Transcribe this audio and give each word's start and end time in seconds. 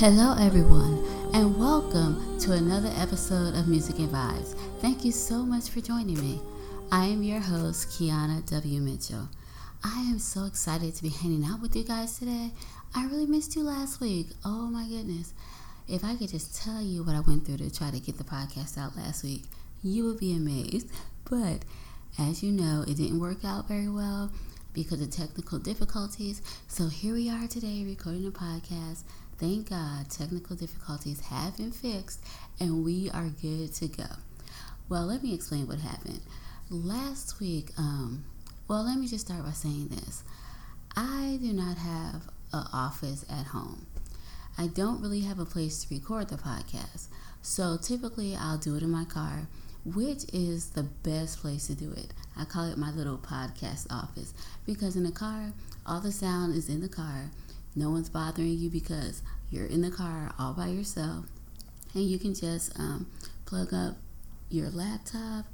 Hello, 0.00 0.34
everyone, 0.40 1.04
and 1.34 1.60
welcome 1.60 2.38
to 2.38 2.52
another 2.52 2.90
episode 2.96 3.54
of 3.54 3.68
Music 3.68 3.98
and 3.98 4.08
Vibes. 4.08 4.54
Thank 4.80 5.04
you 5.04 5.12
so 5.12 5.44
much 5.44 5.68
for 5.68 5.82
joining 5.82 6.18
me. 6.18 6.40
I 6.92 7.06
am 7.06 7.22
your 7.22 7.38
host, 7.38 7.88
Kiana 7.90 8.44
W. 8.50 8.80
Mitchell. 8.80 9.28
I 9.84 10.00
am 10.10 10.18
so 10.18 10.44
excited 10.44 10.92
to 10.96 11.02
be 11.04 11.08
hanging 11.08 11.44
out 11.44 11.62
with 11.62 11.76
you 11.76 11.84
guys 11.84 12.18
today. 12.18 12.50
I 12.96 13.06
really 13.06 13.26
missed 13.26 13.54
you 13.54 13.62
last 13.62 14.00
week. 14.00 14.26
Oh 14.44 14.66
my 14.66 14.88
goodness. 14.88 15.32
If 15.86 16.02
I 16.02 16.16
could 16.16 16.30
just 16.30 16.60
tell 16.60 16.82
you 16.82 17.04
what 17.04 17.14
I 17.14 17.20
went 17.20 17.46
through 17.46 17.58
to 17.58 17.70
try 17.72 17.92
to 17.92 18.00
get 18.00 18.18
the 18.18 18.24
podcast 18.24 18.76
out 18.76 18.96
last 18.96 19.22
week, 19.22 19.44
you 19.84 20.04
would 20.06 20.18
be 20.18 20.34
amazed. 20.34 20.88
But 21.30 21.64
as 22.18 22.42
you 22.42 22.50
know, 22.50 22.84
it 22.88 22.96
didn't 22.96 23.20
work 23.20 23.44
out 23.44 23.68
very 23.68 23.88
well 23.88 24.32
because 24.72 25.00
of 25.00 25.10
technical 25.10 25.60
difficulties. 25.60 26.42
So 26.66 26.88
here 26.88 27.14
we 27.14 27.30
are 27.30 27.46
today 27.46 27.84
recording 27.84 28.26
a 28.26 28.32
podcast. 28.32 29.04
Thank 29.38 29.70
God 29.70 30.10
technical 30.10 30.56
difficulties 30.56 31.20
have 31.20 31.56
been 31.56 31.70
fixed 31.70 32.20
and 32.58 32.84
we 32.84 33.10
are 33.10 33.28
good 33.40 33.72
to 33.74 33.86
go. 33.86 34.06
Well, 34.88 35.06
let 35.06 35.22
me 35.22 35.32
explain 35.34 35.68
what 35.68 35.78
happened. 35.78 36.20
Last 36.72 37.40
week, 37.40 37.72
um, 37.78 38.24
well, 38.68 38.84
let 38.84 38.96
me 38.96 39.08
just 39.08 39.26
start 39.26 39.44
by 39.44 39.50
saying 39.50 39.88
this. 39.88 40.22
I 40.96 41.36
do 41.42 41.52
not 41.52 41.76
have 41.78 42.28
an 42.52 42.64
office 42.72 43.24
at 43.28 43.46
home. 43.46 43.86
I 44.56 44.68
don't 44.68 45.02
really 45.02 45.22
have 45.22 45.40
a 45.40 45.44
place 45.44 45.82
to 45.82 45.92
record 45.92 46.28
the 46.28 46.36
podcast. 46.36 47.08
So 47.42 47.76
typically 47.76 48.36
I'll 48.36 48.56
do 48.56 48.76
it 48.76 48.84
in 48.84 48.90
my 48.90 49.04
car, 49.04 49.48
which 49.84 50.32
is 50.32 50.70
the 50.70 50.84
best 50.84 51.40
place 51.40 51.66
to 51.66 51.74
do 51.74 51.90
it. 51.90 52.14
I 52.38 52.44
call 52.44 52.70
it 52.70 52.78
my 52.78 52.92
little 52.92 53.18
podcast 53.18 53.88
office 53.90 54.32
because 54.64 54.94
in 54.94 55.02
the 55.02 55.10
car, 55.10 55.52
all 55.84 55.98
the 55.98 56.12
sound 56.12 56.54
is 56.54 56.68
in 56.68 56.82
the 56.82 56.88
car. 56.88 57.32
No 57.74 57.90
one's 57.90 58.08
bothering 58.08 58.56
you 58.56 58.70
because 58.70 59.22
you're 59.50 59.66
in 59.66 59.80
the 59.80 59.90
car 59.90 60.32
all 60.38 60.52
by 60.52 60.68
yourself 60.68 61.24
and 61.94 62.04
you 62.04 62.20
can 62.20 62.32
just 62.32 62.78
um, 62.78 63.08
plug 63.44 63.74
up 63.74 63.96
your 64.50 64.70
laptop 64.70 65.46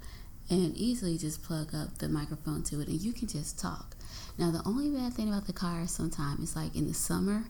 and 0.49 0.77
easily 0.77 1.19
just 1.19 1.43
plug 1.43 1.75
up 1.75 1.99
the 1.99 2.09
microphone 2.09 2.63
to 2.65 2.81
it 2.81 2.89
and 2.89 3.01
you 3.01 3.13
can 3.13 3.29
just 3.29 3.59
talk. 3.59 3.97
Now, 4.39 4.51
the 4.51 4.63
only 4.67 4.91
bad 4.91 5.15
thing 5.15 5.29
about 5.29 5.47
the 5.47 5.53
car 5.53 5.87
sometimes 5.87 6.51
is 6.51 6.57
like 6.57 6.77
in 6.77 6.87
the 6.87 6.95
summer, 6.95 7.45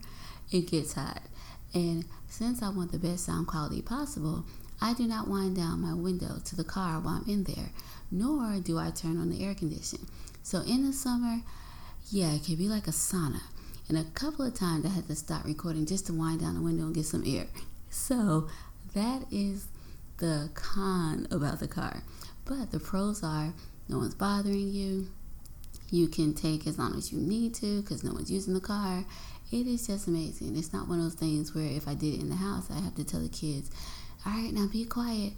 it 0.51 0.71
gets 0.71 0.93
hot. 0.93 1.21
And 1.73 2.05
since 2.29 2.63
I 2.63 2.69
want 2.69 2.91
the 2.91 2.97
best 2.97 3.25
sound 3.25 3.47
quality 3.47 3.81
possible, 3.81 4.45
I 4.79 4.93
do 4.93 5.07
not 5.07 5.27
wind 5.27 5.55
down 5.57 5.81
my 5.81 5.93
window 5.93 6.39
to 6.45 6.55
the 6.55 6.63
car 6.63 6.99
while 6.99 7.21
I'm 7.23 7.29
in 7.29 7.43
there, 7.43 7.71
nor 8.11 8.59
do 8.59 8.77
I 8.77 8.91
turn 8.91 9.19
on 9.19 9.29
the 9.29 9.43
air 9.43 9.53
conditioning. 9.53 10.07
So 10.43 10.61
in 10.61 10.85
the 10.85 10.93
summer, 10.93 11.41
yeah, 12.09 12.33
it 12.33 12.45
can 12.45 12.55
be 12.55 12.69
like 12.69 12.87
a 12.87 12.91
sauna. 12.91 13.41
And 13.89 13.97
a 13.97 14.03
couple 14.03 14.45
of 14.45 14.53
times 14.53 14.85
I 14.85 14.89
had 14.89 15.07
to 15.07 15.15
stop 15.15 15.45
recording 15.45 15.85
just 15.85 16.07
to 16.07 16.13
wind 16.13 16.41
down 16.41 16.55
the 16.55 16.61
window 16.61 16.83
and 16.83 16.95
get 16.95 17.05
some 17.05 17.23
air. 17.25 17.47
So 17.89 18.47
that 18.93 19.25
is 19.31 19.67
the 20.17 20.49
con 20.53 21.27
about 21.31 21.59
the 21.59 21.67
car. 21.67 22.03
But 22.47 22.71
the 22.71 22.79
pros 22.79 23.23
are 23.23 23.53
no 23.89 23.97
one's 23.97 24.15
bothering 24.15 24.71
you. 24.71 25.09
You 25.91 26.07
can 26.07 26.33
take 26.33 26.65
as 26.65 26.79
long 26.79 26.95
as 26.95 27.11
you 27.11 27.19
need 27.19 27.53
to 27.55 27.81
because 27.81 28.03
no 28.03 28.13
one's 28.13 28.31
using 28.31 28.53
the 28.53 28.61
car. 28.61 29.03
It 29.51 29.67
is 29.67 29.87
just 29.87 30.07
amazing. 30.07 30.57
It's 30.57 30.73
not 30.73 30.87
one 30.87 30.99
of 30.99 31.05
those 31.05 31.13
things 31.15 31.53
where 31.53 31.65
if 31.65 31.87
I 31.87 31.93
did 31.93 32.15
it 32.15 32.21
in 32.21 32.29
the 32.29 32.35
house, 32.35 32.69
I 32.71 32.79
have 32.79 32.95
to 32.95 33.03
tell 33.03 33.21
the 33.21 33.29
kids, 33.29 33.69
all 34.25 34.33
right, 34.33 34.53
now 34.53 34.67
be 34.67 34.85
quiet. 34.85 35.33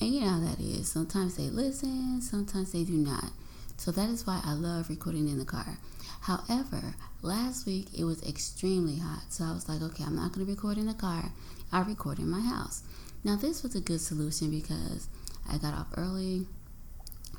And 0.00 0.14
you 0.14 0.20
know 0.20 0.28
how 0.28 0.40
that 0.40 0.60
is. 0.60 0.90
Sometimes 0.90 1.36
they 1.36 1.44
listen, 1.44 2.20
sometimes 2.22 2.72
they 2.72 2.84
do 2.84 2.94
not. 2.94 3.32
So 3.76 3.90
that 3.92 4.10
is 4.10 4.26
why 4.26 4.40
I 4.44 4.52
love 4.52 4.88
recording 4.88 5.28
in 5.28 5.38
the 5.38 5.44
car. 5.44 5.78
However, 6.22 6.94
last 7.22 7.66
week 7.66 7.88
it 7.98 8.04
was 8.04 8.22
extremely 8.22 8.96
hot. 8.96 9.24
So 9.30 9.44
I 9.44 9.52
was 9.52 9.68
like, 9.68 9.82
okay, 9.82 10.04
I'm 10.04 10.16
not 10.16 10.32
going 10.32 10.46
to 10.46 10.52
record 10.52 10.76
in 10.76 10.86
the 10.86 10.94
car. 10.94 11.32
I'll 11.72 11.84
record 11.84 12.18
in 12.18 12.28
my 12.28 12.40
house. 12.40 12.82
Now, 13.24 13.36
this 13.36 13.62
was 13.62 13.74
a 13.74 13.80
good 13.80 14.00
solution 14.00 14.50
because 14.50 15.08
I 15.50 15.58
got 15.58 15.74
off 15.74 15.88
early 15.96 16.46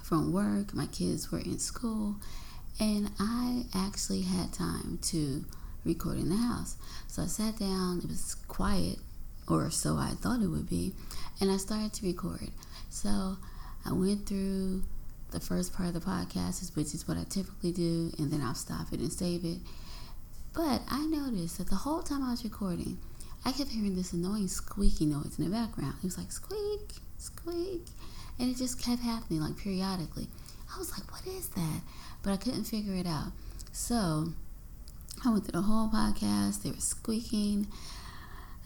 from 0.04 0.34
work, 0.34 0.74
my 0.74 0.88
kids 0.88 1.32
were 1.32 1.40
in 1.40 1.60
school, 1.60 2.18
and 2.80 3.10
I 3.20 3.64
actually 3.74 4.24
had 4.24 4.54
time 4.54 5.00
to 5.04 5.46
record 5.86 6.18
in 6.18 6.30
the 6.30 6.38
house. 6.38 6.76
So 7.08 7.24
I 7.24 7.28
sat 7.28 7.58
down, 7.58 8.00
it 8.04 8.10
was 8.10 8.36
quiet, 8.48 8.98
or 9.48 9.70
so 9.70 9.96
I 9.96 10.10
thought 10.22 10.42
it 10.42 10.48
would 10.48 10.70
be, 10.70 10.94
and 11.40 11.50
I 11.50 11.58
started 11.58 11.94
to 11.94 12.06
record. 12.06 12.50
So 12.90 13.38
I 13.86 13.94
went 13.94 14.28
through 14.28 14.84
the 15.32 15.40
first 15.40 15.74
part 15.74 15.88
of 15.88 15.94
the 15.94 16.02
podcast, 16.02 16.76
which 16.76 16.94
is 16.94 17.08
what 17.08 17.18
I 17.18 17.24
typically 17.24 17.72
do, 17.72 18.12
and 18.18 18.32
then 18.32 18.42
I'll 18.42 18.56
stop 18.56 18.92
it 18.92 19.00
and 19.00 19.12
save 19.12 19.46
it. 19.46 19.60
But 20.54 20.82
I 20.90 21.06
noticed 21.06 21.58
that 21.58 21.70
the 21.70 21.76
whole 21.76 22.02
time 22.02 22.24
I 22.24 22.32
was 22.32 22.44
recording, 22.44 22.98
I 23.46 23.54
kept 23.54 23.72
hearing 23.72 23.96
this 23.96 24.12
annoying 24.12 24.50
squeaky 24.50 25.06
noise 25.06 25.40
in 25.40 25.46
the 25.46 25.50
background. 25.50 25.96
It 26.00 26.04
was 26.04 26.18
like 26.18 26.32
squeak, 26.32 26.98
squeak, 27.22 27.86
and 28.40 28.50
it 28.50 28.58
just 28.58 28.82
kept 28.82 29.02
happening 29.02 29.42
like 29.42 29.58
periodically. 29.58 30.28
I 30.74 30.78
was 30.78 30.92
like, 30.92 31.12
what 31.12 31.26
is 31.28 31.50
that? 31.50 31.82
But 32.24 32.32
I 32.32 32.38
couldn't 32.38 32.64
figure 32.66 32.96
it 32.96 33.08
out. 33.08 33.32
So 33.72 34.34
I 35.26 35.30
went 35.30 35.46
through 35.46 35.62
the 35.62 35.68
whole 35.68 35.90
podcast. 35.90 36.64
They 36.64 36.72
were 36.72 36.78
squeaking. 36.78 37.68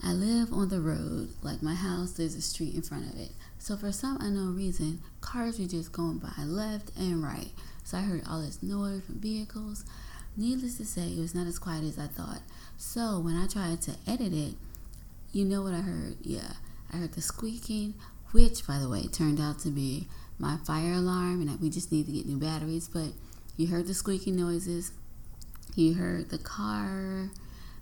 I 0.03 0.13
live 0.13 0.53
on 0.53 0.69
the 0.69 0.81
road. 0.81 1.29
Like 1.41 1.63
my 1.63 1.73
house, 1.73 2.11
there's 2.13 2.35
a 2.35 2.41
street 2.41 2.75
in 2.75 2.81
front 2.81 3.11
of 3.11 3.19
it. 3.19 3.31
So 3.59 3.75
for 3.75 3.91
some 3.91 4.17
unknown 4.21 4.55
reason, 4.55 5.01
cars 5.21 5.59
were 5.59 5.65
just 5.65 5.91
going 5.91 6.19
by 6.19 6.43
left 6.43 6.91
and 6.97 7.23
right. 7.23 7.49
So 7.83 7.97
I 7.97 8.01
heard 8.01 8.23
all 8.29 8.41
this 8.41 8.61
noise 8.61 9.03
from 9.05 9.19
vehicles. 9.19 9.85
Needless 10.37 10.77
to 10.77 10.85
say, 10.85 11.07
it 11.09 11.19
was 11.19 11.33
not 11.33 11.47
as 11.47 11.57
quiet 11.57 11.83
as 11.83 11.97
I 11.97 12.07
thought. 12.07 12.41
So 12.77 13.19
when 13.19 13.35
I 13.35 13.47
tried 13.47 13.81
to 13.83 13.95
edit 14.07 14.33
it, 14.33 14.55
you 15.31 15.45
know 15.45 15.61
what 15.61 15.73
I 15.73 15.79
heard? 15.81 16.17
Yeah, 16.21 16.53
I 16.93 16.97
heard 16.97 17.13
the 17.13 17.21
squeaking, 17.21 17.93
which, 18.35 18.67
by 18.67 18.77
the 18.77 18.89
way, 18.89 19.07
turned 19.07 19.39
out 19.39 19.59
to 19.59 19.69
be 19.69 20.09
my 20.37 20.57
fire 20.67 20.91
alarm, 20.91 21.39
and 21.39 21.61
we 21.61 21.69
just 21.69 21.89
need 21.89 22.05
to 22.05 22.11
get 22.11 22.25
new 22.25 22.35
batteries. 22.35 22.89
But 22.89 23.13
you 23.55 23.67
heard 23.67 23.87
the 23.87 23.93
squeaking 23.93 24.35
noises, 24.35 24.91
you 25.73 25.93
heard 25.93 26.31
the 26.31 26.37
car 26.37 27.29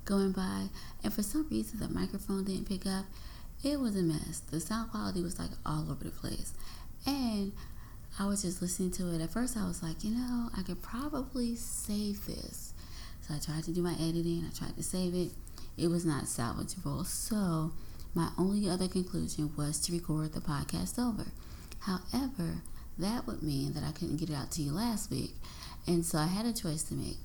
going 0.06 0.32
by, 0.32 0.66
and 1.04 1.12
for 1.12 1.24
some 1.24 1.48
reason 1.50 1.80
the 1.80 1.90
microphone 1.90 2.44
didn't 2.44 2.70
pick 2.70 2.86
up. 2.86 3.06
It 3.64 3.80
was 3.80 3.96
a 3.96 4.04
mess. 4.04 4.44
The 4.52 4.60
sound 4.60 4.92
quality 4.92 5.24
was 5.24 5.40
like 5.40 5.50
all 5.66 5.90
over 5.90 6.04
the 6.04 6.12
place, 6.12 6.54
and 7.08 7.52
I 8.20 8.28
was 8.28 8.44
just 8.44 8.62
listening 8.62 8.92
to 8.92 9.12
it. 9.12 9.22
At 9.22 9.32
first, 9.32 9.58
I 9.58 9.66
was 9.66 9.82
like, 9.82 10.04
you 10.04 10.12
know, 10.12 10.50
I 10.56 10.62
could 10.62 10.84
probably 10.84 11.56
save 11.56 12.28
this. 12.28 12.76
So 13.22 13.34
I 13.34 13.40
tried 13.40 13.64
to 13.64 13.72
do 13.72 13.82
my 13.82 13.94
editing, 13.94 14.46
I 14.48 14.56
tried 14.56 14.76
to 14.76 14.84
save 14.84 15.16
it. 15.16 15.32
It 15.78 15.88
was 15.88 16.06
not 16.06 16.26
salvageable. 16.26 17.08
So 17.08 17.72
my 18.14 18.30
only 18.38 18.70
other 18.70 18.88
conclusion 18.88 19.52
was 19.58 19.80
to 19.82 19.92
record 19.92 20.34
the 20.34 20.40
podcast 20.40 21.00
over. 21.00 21.32
However, 21.80 22.62
that 22.98 23.26
would 23.26 23.42
mean 23.42 23.74
that 23.74 23.84
I 23.84 23.92
couldn't 23.92 24.18
get 24.18 24.30
it 24.30 24.36
out 24.36 24.52
to 24.52 24.62
you 24.62 24.72
last 24.72 25.10
week. 25.10 25.36
And 25.88 26.06
so 26.06 26.20
I 26.20 26.28
had 26.28 26.46
a 26.46 26.54
choice 26.54 26.84
to 26.84 26.94
make. 26.94 27.18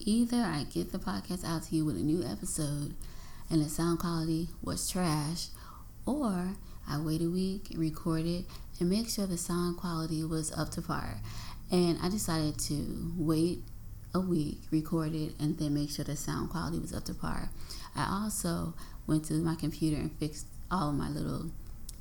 Either 0.00 0.36
I 0.38 0.64
get 0.72 0.92
the 0.92 0.98
podcast 0.98 1.44
out 1.44 1.64
to 1.64 1.74
you 1.74 1.84
with 1.84 1.96
a 1.96 2.00
new 2.00 2.22
episode 2.22 2.94
and 3.50 3.64
the 3.64 3.68
sound 3.68 3.98
quality 3.98 4.48
was 4.62 4.88
trash, 4.88 5.46
or 6.06 6.50
I 6.88 6.98
wait 7.00 7.22
a 7.22 7.30
week, 7.30 7.72
record 7.74 8.26
it, 8.26 8.44
and 8.78 8.90
make 8.90 9.08
sure 9.08 9.26
the 9.26 9.38
sound 9.38 9.78
quality 9.78 10.22
was 10.22 10.52
up 10.52 10.70
to 10.72 10.82
par. 10.82 11.20
And 11.70 11.98
I 12.02 12.08
decided 12.08 12.58
to 12.60 13.12
wait 13.16 13.62
a 14.14 14.20
week, 14.20 14.60
record 14.70 15.14
it, 15.14 15.32
and 15.40 15.58
then 15.58 15.74
make 15.74 15.90
sure 15.90 16.04
the 16.04 16.16
sound 16.16 16.50
quality 16.50 16.78
was 16.78 16.94
up 16.94 17.04
to 17.06 17.14
par. 17.14 17.50
I 17.96 18.22
also 18.22 18.74
went 19.08 19.24
to 19.24 19.34
my 19.34 19.56
computer 19.56 19.96
and 19.96 20.12
fixed 20.18 20.46
all 20.70 20.90
of 20.90 20.94
my 20.94 21.08
little 21.08 21.50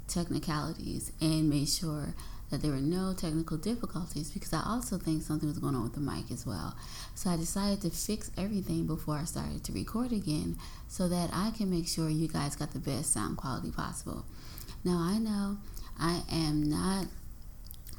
technicalities 0.07 1.11
and 1.19 1.49
made 1.49 1.69
sure 1.69 2.13
that 2.49 2.61
there 2.61 2.71
were 2.71 2.77
no 2.77 3.13
technical 3.13 3.57
difficulties 3.57 4.29
because 4.29 4.53
I 4.53 4.61
also 4.65 4.97
think 4.97 5.21
something 5.21 5.49
was 5.49 5.57
going 5.57 5.75
on 5.75 5.83
with 5.83 5.93
the 5.93 5.99
mic 5.99 6.31
as 6.31 6.45
well. 6.45 6.75
So 7.15 7.29
I 7.29 7.37
decided 7.37 7.81
to 7.81 7.89
fix 7.89 8.31
everything 8.37 8.87
before 8.87 9.15
I 9.15 9.25
started 9.25 9.63
to 9.65 9.73
record 9.73 10.11
again 10.11 10.57
so 10.87 11.09
that 11.09 11.29
I 11.33 11.51
can 11.51 11.69
make 11.69 11.87
sure 11.87 12.09
you 12.09 12.27
guys 12.27 12.55
got 12.55 12.71
the 12.71 12.79
best 12.79 13.11
sound 13.11 13.37
quality 13.37 13.71
possible. 13.71 14.25
Now 14.83 14.99
I 14.99 15.17
know 15.17 15.57
I 15.99 16.21
am 16.31 16.69
not 16.69 17.07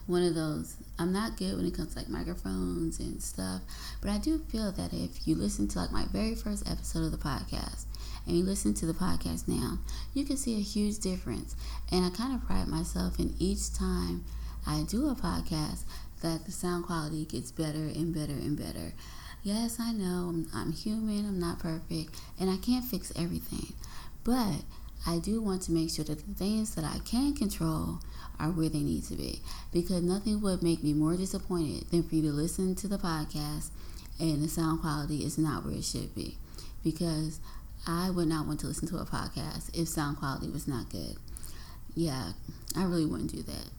one 0.07 0.23
of 0.23 0.35
those 0.35 0.77
I'm 0.99 1.13
not 1.13 1.37
good 1.37 1.57
when 1.57 1.67
it 1.67 1.75
comes 1.75 1.93
to 1.93 2.01
like 2.01 2.09
microphones 2.09 2.99
and 2.99 3.23
stuff, 3.23 3.61
but 4.01 4.11
I 4.11 4.19
do 4.19 4.39
feel 4.39 4.73
that 4.73 4.93
if 4.93 5.29
you 5.29 5.35
listen 5.35 5.69
to 5.69 5.79
like 5.79 5.93
my 5.93 6.07
very 6.11 6.35
first 6.35 6.69
episode 6.69 7.05
of 7.05 7.13
the 7.13 7.19
podcast 7.19 7.85
and 8.27 8.37
you 8.37 8.45
listen 8.45 8.75
to 8.75 8.87
the 8.87 8.93
podcast 8.93 9.49
now, 9.49 9.79
you 10.15 10.25
can 10.25 10.37
see 10.37 10.57
a 10.57 10.63
huge 10.63 10.99
difference. 10.99 11.57
And 11.91 12.05
I 12.05 12.11
kind 12.11 12.35
of 12.35 12.47
pride 12.47 12.69
myself 12.69 13.19
in 13.19 13.35
each 13.39 13.73
time 13.73 14.25
I 14.67 14.83
do 14.83 15.09
a 15.09 15.15
podcast 15.15 15.83
that 16.23 16.45
the 16.45 16.53
sound 16.53 16.85
quality 16.85 17.25
gets 17.25 17.51
better 17.51 17.79
and 17.79 18.15
better 18.15 18.33
and 18.33 18.57
better. 18.57 18.93
Yes, 19.43 19.79
I 19.81 19.93
know 19.93 20.29
I'm, 20.29 20.49
I'm 20.53 20.73
human, 20.73 21.27
I'm 21.27 21.39
not 21.39 21.61
perfect, 21.61 22.21
and 22.39 22.51
I 22.51 22.57
can't 22.57 22.85
fix 22.85 23.13
everything. 23.17 23.73
But 24.25 24.63
I 25.07 25.19
do 25.21 25.41
want 25.41 25.63
to 25.63 25.73
make 25.73 25.91
sure 25.91 26.05
that 26.05 26.27
the 26.27 26.35
things 26.35 26.75
that 26.75 26.85
I 26.85 26.99
can 27.05 27.35
control 27.35 28.01
are 28.39 28.51
where 28.51 28.69
they 28.69 28.81
need 28.83 29.05
to 29.05 29.15
be. 29.15 29.41
Because 29.73 30.03
nothing 30.03 30.41
would 30.41 30.63
make 30.63 30.83
me 30.83 30.93
more 30.93 31.17
disappointed 31.17 31.91
than 31.91 32.03
for 32.03 32.17
you 32.17 32.23
to 32.23 32.33
listen 32.33 32.75
to 32.77 32.89
the 32.89 32.99
podcast 32.99 33.71
and 34.21 34.43
the 34.43 34.49
sound 34.49 34.81
quality 34.81 35.25
is 35.25 35.39
not 35.39 35.65
where 35.65 35.75
it 35.75 35.85
should 35.85 36.15
be. 36.15 36.37
Because 36.83 37.41
I 37.89 38.11
would 38.11 38.29
not 38.29 38.47
want 38.47 38.61
to 38.61 38.67
listen 38.67 38.87
to 38.89 38.99
a 38.99 39.07
podcast 39.07 39.75
if 39.75 39.89
sound 39.89 40.19
quality 40.19 40.51
was 40.51 40.69
not 40.69 40.91
good. 40.91 41.17
Yeah, 41.95 42.33
I 42.77 42.85
really 42.85 43.07
wouldn't 43.07 43.33
do 43.33 43.43
that. 43.43 43.71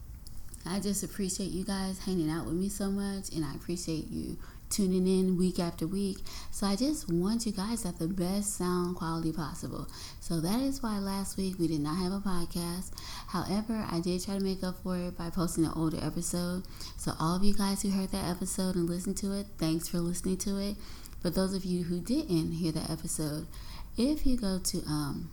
I 0.66 0.80
just 0.80 1.04
appreciate 1.04 1.52
you 1.52 1.64
guys 1.64 2.00
hanging 2.00 2.28
out 2.28 2.44
with 2.44 2.54
me 2.54 2.68
so 2.68 2.90
much, 2.90 3.30
and 3.30 3.44
I 3.44 3.54
appreciate 3.54 4.08
you 4.08 4.36
tuning 4.68 5.06
in 5.06 5.38
week 5.38 5.60
after 5.60 5.86
week. 5.86 6.18
So 6.50 6.66
I 6.66 6.74
just 6.74 7.08
want 7.08 7.46
you 7.46 7.52
guys 7.52 7.86
at 7.86 8.00
the 8.00 8.08
best 8.08 8.56
sound 8.56 8.96
quality 8.96 9.32
possible. 9.32 9.86
So 10.18 10.40
that 10.40 10.60
is 10.60 10.82
why 10.82 10.98
last 10.98 11.36
week 11.36 11.58
we 11.60 11.68
did 11.68 11.80
not 11.80 11.96
have 11.98 12.12
a 12.12 12.18
podcast. 12.18 12.90
However, 13.28 13.86
I 13.90 14.00
did 14.00 14.24
try 14.24 14.38
to 14.38 14.44
make 14.44 14.64
up 14.64 14.82
for 14.82 14.96
it 14.96 15.16
by 15.16 15.30
posting 15.30 15.64
an 15.64 15.72
older 15.76 15.98
episode. 16.02 16.64
So 16.96 17.12
all 17.20 17.36
of 17.36 17.44
you 17.44 17.54
guys 17.54 17.82
who 17.82 17.90
heard 17.90 18.10
that 18.10 18.28
episode 18.28 18.74
and 18.74 18.90
listened 18.90 19.16
to 19.18 19.32
it, 19.34 19.46
thanks 19.58 19.88
for 19.88 19.98
listening 19.98 20.36
to 20.38 20.58
it. 20.58 20.76
But 21.22 21.34
those 21.34 21.54
of 21.54 21.64
you 21.64 21.84
who 21.84 22.00
didn't 22.00 22.52
hear 22.52 22.72
that 22.72 22.90
episode, 22.90 23.46
if 23.96 24.26
you 24.26 24.36
go 24.36 24.58
to 24.58 24.78
um, 24.86 25.30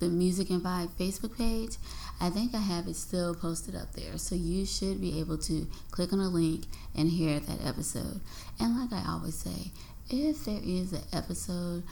the 0.00 0.08
Music 0.08 0.50
and 0.50 0.62
Vibe 0.62 0.90
Facebook 0.98 1.36
page, 1.36 1.76
I 2.20 2.30
think 2.30 2.54
I 2.54 2.60
have 2.60 2.86
it 2.86 2.96
still 2.96 3.34
posted 3.34 3.74
up 3.74 3.92
there. 3.92 4.18
So 4.18 4.34
you 4.34 4.66
should 4.66 5.00
be 5.00 5.18
able 5.20 5.38
to 5.38 5.66
click 5.90 6.12
on 6.12 6.20
a 6.20 6.28
link 6.28 6.64
and 6.96 7.10
hear 7.10 7.40
that 7.40 7.66
episode. 7.66 8.20
And 8.60 8.78
like 8.78 8.92
I 8.92 9.08
always 9.10 9.36
say, 9.36 9.72
if 10.10 10.44
there 10.44 10.60
is 10.62 10.92
an 10.92 11.02
episode 11.12 11.82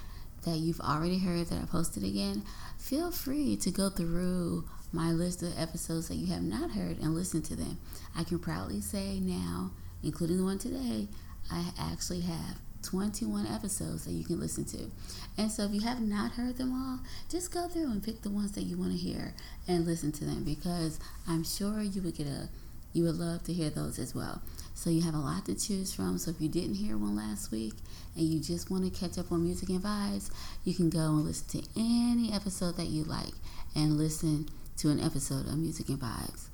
that 0.45 0.59
you've 0.59 0.81
already 0.81 1.19
heard 1.19 1.47
that 1.47 1.63
I 1.63 1.67
posted 1.67 2.05
again, 2.05 2.43
feel 2.79 3.11
free 3.11 3.57
to 3.57 3.71
go 3.71 3.89
through 3.91 4.65
my 4.93 5.11
list 5.11 5.43
of 5.43 5.59
episodes 5.59 6.09
that 6.09 6.17
you 6.17 6.27
have 6.33 6.43
not 6.43 6.73
heard 6.73 6.99
and 6.99 7.15
listen 7.15 7.43
to 7.43 7.57
them. 7.57 7.79
I 8.17 8.25
can 8.25 8.39
proudly 8.39 8.81
say 8.81 9.19
now, 9.21 9.71
including 10.03 10.39
the 10.39 10.45
one 10.45 10.59
today, 10.59 11.09
I 11.51 11.71
actually 11.79 12.21
have 12.21 12.59
21 12.83 13.47
episodes 13.47 14.05
that 14.05 14.13
you 14.13 14.25
can 14.25 14.41
listen 14.41 14.65
to. 14.67 14.91
And 15.39 15.51
so 15.51 15.65
if 15.65 15.73
you 15.73 15.81
have 15.81 16.01
not 16.01 16.33
heard 16.33 16.57
them 16.57 16.73
all, 16.73 17.01
just 17.29 17.53
go 17.53 17.69
through 17.69 17.91
and 17.91 18.03
pick 18.03 18.23
the 18.23 18.31
ones 18.31 18.53
that 18.53 18.63
you 18.63 18.77
want 18.77 18.93
to 18.93 18.99
hear 18.99 19.35
and 19.67 19.87
listen 19.87 20.13
to 20.13 20.25
them 20.25 20.45
because 20.45 20.99
I'm 21.29 21.45
sure 21.45 21.81
you 21.83 22.03
would 22.03 22.17
get 22.17 22.27
a 22.27 22.49
you 22.93 23.05
would 23.05 23.19
love 23.19 23.43
to 23.45 23.53
hear 23.55 23.71
those 23.71 23.99
as 23.99 24.15
well. 24.15 24.43
So 24.75 24.91
you 24.91 25.01
have 25.03 25.15
a 25.15 25.19
lot 25.19 25.47
to 25.47 25.55
choose 25.55 25.95
from. 25.95 26.19
So 26.19 26.31
if 26.31 26.41
you 26.41 26.49
didn't 26.49 26.75
hear 26.75 26.97
one 26.97 27.17
last 27.17 27.51
week 27.51 27.75
and 28.17 28.27
you 28.27 28.39
just 28.39 28.71
want 28.71 28.85
to 28.85 29.01
catch 29.01 29.17
up 29.19 29.33
on 29.33 29.43
music 29.43 29.71
and 29.71 29.81
vibes, 29.81 30.31
you 30.65 30.75
can 30.75 30.91
go 30.91 31.01
and 31.01 31.25
listen 31.25 31.63
to 31.63 31.69
any 31.75 32.33
episode 32.33 32.77
that 32.77 32.89
you 32.89 33.05
like 33.05 33.33
and 33.75 33.97
listen 33.97 34.49
to 34.79 34.91
an 34.91 35.01
episode 35.01 35.47
of 35.47 35.59
Music 35.59 35.89
and 35.89 36.01
Vibes. 36.01 36.49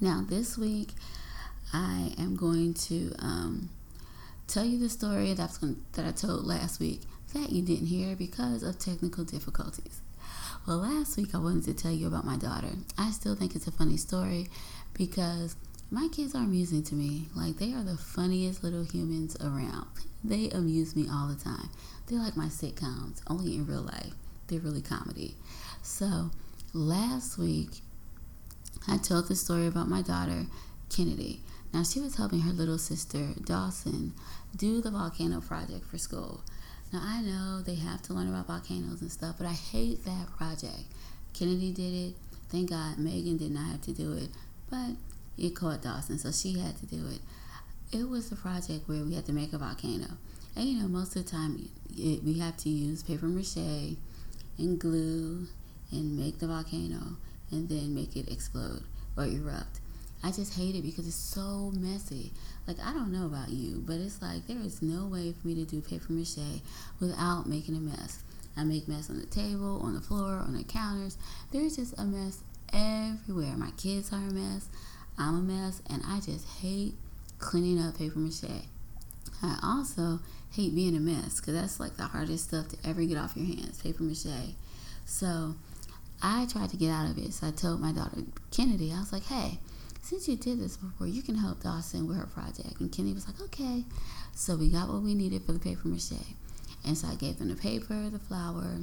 Now 0.00 0.24
this 0.26 0.58
week 0.58 0.90
I 1.72 2.12
am 2.18 2.36
going 2.36 2.74
to 2.74 3.12
um, 3.18 3.70
tell 4.52 4.64
you 4.66 4.78
the 4.78 4.88
story 4.88 5.32
that's 5.32 5.56
going, 5.56 5.82
that 5.94 6.04
I 6.04 6.10
told 6.10 6.44
last 6.44 6.78
week 6.78 7.00
that 7.32 7.50
you 7.50 7.62
didn't 7.62 7.86
hear 7.86 8.14
because 8.14 8.62
of 8.62 8.78
technical 8.78 9.24
difficulties. 9.24 10.02
Well, 10.66 10.76
last 10.76 11.16
week 11.16 11.34
I 11.34 11.38
wanted 11.38 11.64
to 11.64 11.74
tell 11.74 11.90
you 11.90 12.06
about 12.06 12.26
my 12.26 12.36
daughter. 12.36 12.68
I 12.98 13.12
still 13.12 13.34
think 13.34 13.56
it's 13.56 13.66
a 13.66 13.72
funny 13.72 13.96
story 13.96 14.48
because 14.92 15.56
my 15.90 16.08
kids 16.12 16.34
are 16.34 16.42
amusing 16.42 16.82
to 16.84 16.94
me. 16.94 17.28
Like, 17.34 17.56
they 17.56 17.72
are 17.72 17.82
the 17.82 17.96
funniest 17.96 18.62
little 18.62 18.84
humans 18.84 19.38
around. 19.40 19.86
They 20.22 20.50
amuse 20.50 20.94
me 20.94 21.06
all 21.10 21.28
the 21.28 21.42
time. 21.42 21.70
They're 22.06 22.18
like 22.18 22.36
my 22.36 22.46
sitcoms, 22.46 23.22
only 23.28 23.54
in 23.54 23.66
real 23.66 23.80
life. 23.80 24.12
They're 24.48 24.60
really 24.60 24.82
comedy. 24.82 25.34
So, 25.82 26.30
last 26.74 27.38
week 27.38 27.80
I 28.86 28.98
told 28.98 29.28
the 29.28 29.34
story 29.34 29.66
about 29.66 29.88
my 29.88 30.02
daughter, 30.02 30.44
Kennedy. 30.94 31.40
Now, 31.72 31.82
she 31.82 32.00
was 32.00 32.16
helping 32.16 32.40
her 32.40 32.52
little 32.52 32.78
sister, 32.78 33.28
Dawson, 33.44 34.12
do 34.54 34.80
the 34.80 34.90
volcano 34.90 35.40
project 35.40 35.86
for 35.86 35.96
school. 35.96 36.42
Now, 36.92 37.00
I 37.02 37.22
know 37.22 37.62
they 37.62 37.76
have 37.76 38.02
to 38.02 38.12
learn 38.12 38.28
about 38.28 38.46
volcanoes 38.46 39.00
and 39.00 39.10
stuff, 39.10 39.36
but 39.38 39.46
I 39.46 39.52
hate 39.52 40.04
that 40.04 40.26
project. 40.36 40.84
Kennedy 41.32 41.72
did 41.72 41.94
it. 41.94 42.14
Thank 42.50 42.68
God 42.68 42.98
Megan 42.98 43.38
did 43.38 43.52
not 43.52 43.70
have 43.70 43.80
to 43.82 43.92
do 43.92 44.12
it, 44.12 44.28
but 44.70 44.90
it 45.38 45.56
caught 45.56 45.82
Dawson, 45.82 46.18
so 46.18 46.30
she 46.30 46.58
had 46.58 46.76
to 46.78 46.86
do 46.86 47.06
it. 47.08 47.20
It 47.96 48.08
was 48.08 48.30
a 48.30 48.36
project 48.36 48.88
where 48.88 49.02
we 49.02 49.14
had 49.14 49.24
to 49.26 49.32
make 49.32 49.54
a 49.54 49.58
volcano. 49.58 50.08
And 50.54 50.66
you 50.66 50.80
know, 50.80 50.88
most 50.88 51.16
of 51.16 51.24
the 51.24 51.30
time 51.30 51.70
it, 51.96 52.22
we 52.22 52.38
have 52.40 52.58
to 52.58 52.68
use 52.68 53.02
paper 53.02 53.26
mache 53.26 53.96
and 54.58 54.78
glue 54.78 55.46
and 55.90 56.18
make 56.18 56.38
the 56.38 56.46
volcano 56.46 57.16
and 57.50 57.68
then 57.68 57.94
make 57.94 58.16
it 58.16 58.30
explode 58.30 58.82
or 59.16 59.24
erupt. 59.24 59.80
I 60.22 60.30
just 60.30 60.54
hate 60.54 60.74
it 60.74 60.82
because 60.82 61.06
it's 61.06 61.16
so 61.16 61.72
messy. 61.74 62.32
Like, 62.66 62.78
I 62.80 62.92
don't 62.92 63.12
know 63.12 63.26
about 63.26 63.48
you, 63.48 63.82
but 63.84 63.96
it's 63.96 64.22
like 64.22 64.46
there 64.46 64.58
is 64.58 64.80
no 64.80 65.06
way 65.06 65.32
for 65.32 65.48
me 65.48 65.54
to 65.56 65.64
do 65.64 65.80
paper 65.80 66.12
mache 66.12 66.60
without 67.00 67.46
making 67.46 67.76
a 67.76 67.80
mess. 67.80 68.22
I 68.56 68.64
make 68.64 68.86
mess 68.86 69.10
on 69.10 69.18
the 69.18 69.26
table, 69.26 69.80
on 69.82 69.94
the 69.94 70.00
floor, 70.00 70.34
on 70.34 70.54
the 70.56 70.62
counters. 70.62 71.16
There's 71.50 71.76
just 71.76 71.98
a 71.98 72.04
mess 72.04 72.38
everywhere. 72.72 73.56
My 73.56 73.70
kids 73.76 74.12
are 74.12 74.16
a 74.16 74.32
mess. 74.32 74.68
I'm 75.18 75.34
a 75.34 75.42
mess, 75.42 75.82
and 75.90 76.02
I 76.06 76.20
just 76.20 76.46
hate 76.60 76.94
cleaning 77.38 77.82
up 77.82 77.98
paper 77.98 78.18
mache. 78.18 78.66
I 79.42 79.58
also 79.62 80.20
hate 80.52 80.74
being 80.74 80.96
a 80.96 81.00
mess 81.00 81.40
because 81.40 81.54
that's 81.54 81.80
like 81.80 81.96
the 81.96 82.04
hardest 82.04 82.44
stuff 82.44 82.68
to 82.68 82.76
ever 82.84 83.02
get 83.02 83.18
off 83.18 83.36
your 83.36 83.46
hands, 83.46 83.82
paper 83.82 84.04
mache. 84.04 84.54
So 85.04 85.56
I 86.22 86.46
tried 86.46 86.70
to 86.70 86.76
get 86.76 86.90
out 86.90 87.10
of 87.10 87.18
it. 87.18 87.32
So 87.32 87.48
I 87.48 87.50
told 87.50 87.80
my 87.80 87.92
daughter 87.92 88.22
Kennedy, 88.50 88.92
I 88.92 89.00
was 89.00 89.12
like, 89.12 89.24
hey, 89.24 89.58
since 90.12 90.28
you 90.28 90.36
did 90.36 90.60
this 90.60 90.76
before, 90.76 91.06
you 91.06 91.22
can 91.22 91.36
help 91.36 91.62
Dawson 91.62 92.06
with 92.06 92.18
her 92.18 92.26
project. 92.26 92.78
And 92.80 92.92
Kenny 92.92 93.14
was 93.14 93.26
like, 93.26 93.40
okay. 93.40 93.82
So 94.34 94.56
we 94.56 94.68
got 94.68 94.90
what 94.90 95.00
we 95.00 95.14
needed 95.14 95.42
for 95.46 95.52
the 95.52 95.58
paper 95.58 95.88
mache. 95.88 96.12
And 96.84 96.98
so 96.98 97.08
I 97.08 97.14
gave 97.14 97.38
them 97.38 97.48
the 97.48 97.56
paper, 97.56 98.10
the 98.10 98.18
flour, 98.18 98.80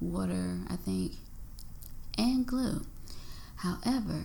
water, 0.00 0.58
I 0.68 0.74
think, 0.74 1.12
and 2.18 2.44
glue. 2.44 2.84
However, 3.54 4.24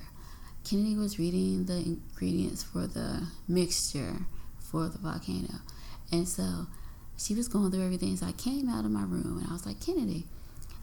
Kennedy 0.68 0.96
was 0.96 1.20
reading 1.20 1.66
the 1.66 1.78
ingredients 1.78 2.64
for 2.64 2.88
the 2.88 3.28
mixture 3.48 4.16
for 4.58 4.90
the 4.90 4.98
volcano. 4.98 5.54
And 6.12 6.28
so 6.28 6.66
she 7.16 7.36
was 7.36 7.48
going 7.48 7.70
through 7.70 7.86
everything. 7.86 8.18
So 8.18 8.26
I 8.26 8.32
came 8.32 8.70
out 8.70 8.86
of 8.86 8.92
my 8.92 9.04
room 9.04 9.38
and 9.38 9.48
I 9.48 9.54
was 9.54 9.68
like, 9.68 9.86
Kennedy, 9.86 10.26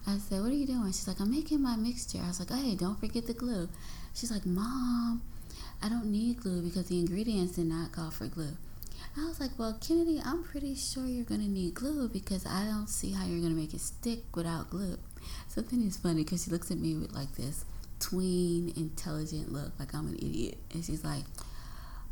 I 0.07 0.17
said, 0.17 0.39
What 0.39 0.51
are 0.51 0.55
you 0.55 0.65
doing? 0.65 0.87
She's 0.87 1.09
like, 1.09 1.19
I'm 1.19 1.31
making 1.31 1.61
my 1.61 1.75
mixture. 1.75 2.19
I 2.23 2.27
was 2.27 2.39
like, 2.39 2.57
Hey, 2.57 2.75
don't 2.75 2.97
forget 2.97 3.27
the 3.27 3.33
glue. 3.33 3.67
She's 4.13 4.31
like, 4.31 4.45
Mom, 4.45 5.21
I 5.81 5.89
don't 5.89 6.11
need 6.11 6.41
glue 6.41 6.61
because 6.61 6.87
the 6.87 6.99
ingredients 6.99 7.55
did 7.55 7.67
not 7.67 7.91
call 7.91 8.11
for 8.11 8.25
glue. 8.25 8.57
I 9.15 9.25
was 9.25 9.39
like, 9.39 9.57
well, 9.57 9.77
Kennedy, 9.81 10.21
I'm 10.23 10.43
pretty 10.43 10.75
sure 10.75 11.05
you're 11.05 11.25
going 11.25 11.41
to 11.41 11.47
need 11.47 11.73
glue 11.73 12.07
because 12.07 12.45
I 12.45 12.65
don't 12.65 12.87
see 12.87 13.11
how 13.11 13.25
you're 13.25 13.39
going 13.39 13.53
to 13.53 13.59
make 13.59 13.73
it 13.73 13.81
stick 13.81 14.35
without 14.35 14.69
glue. 14.69 14.97
So 15.47 15.61
then 15.61 15.83
it's 15.85 15.97
funny 15.97 16.23
because 16.23 16.43
she 16.43 16.51
looks 16.51 16.69
at 16.69 16.77
me 16.77 16.95
with 16.95 17.13
like 17.13 17.35
this 17.35 17.65
tween, 17.99 18.73
intelligent 18.75 19.51
look, 19.51 19.71
like 19.79 19.93
I'm 19.95 20.07
an 20.07 20.15
idiot. 20.15 20.57
And 20.73 20.85
she's 20.85 21.03
like, 21.03 21.23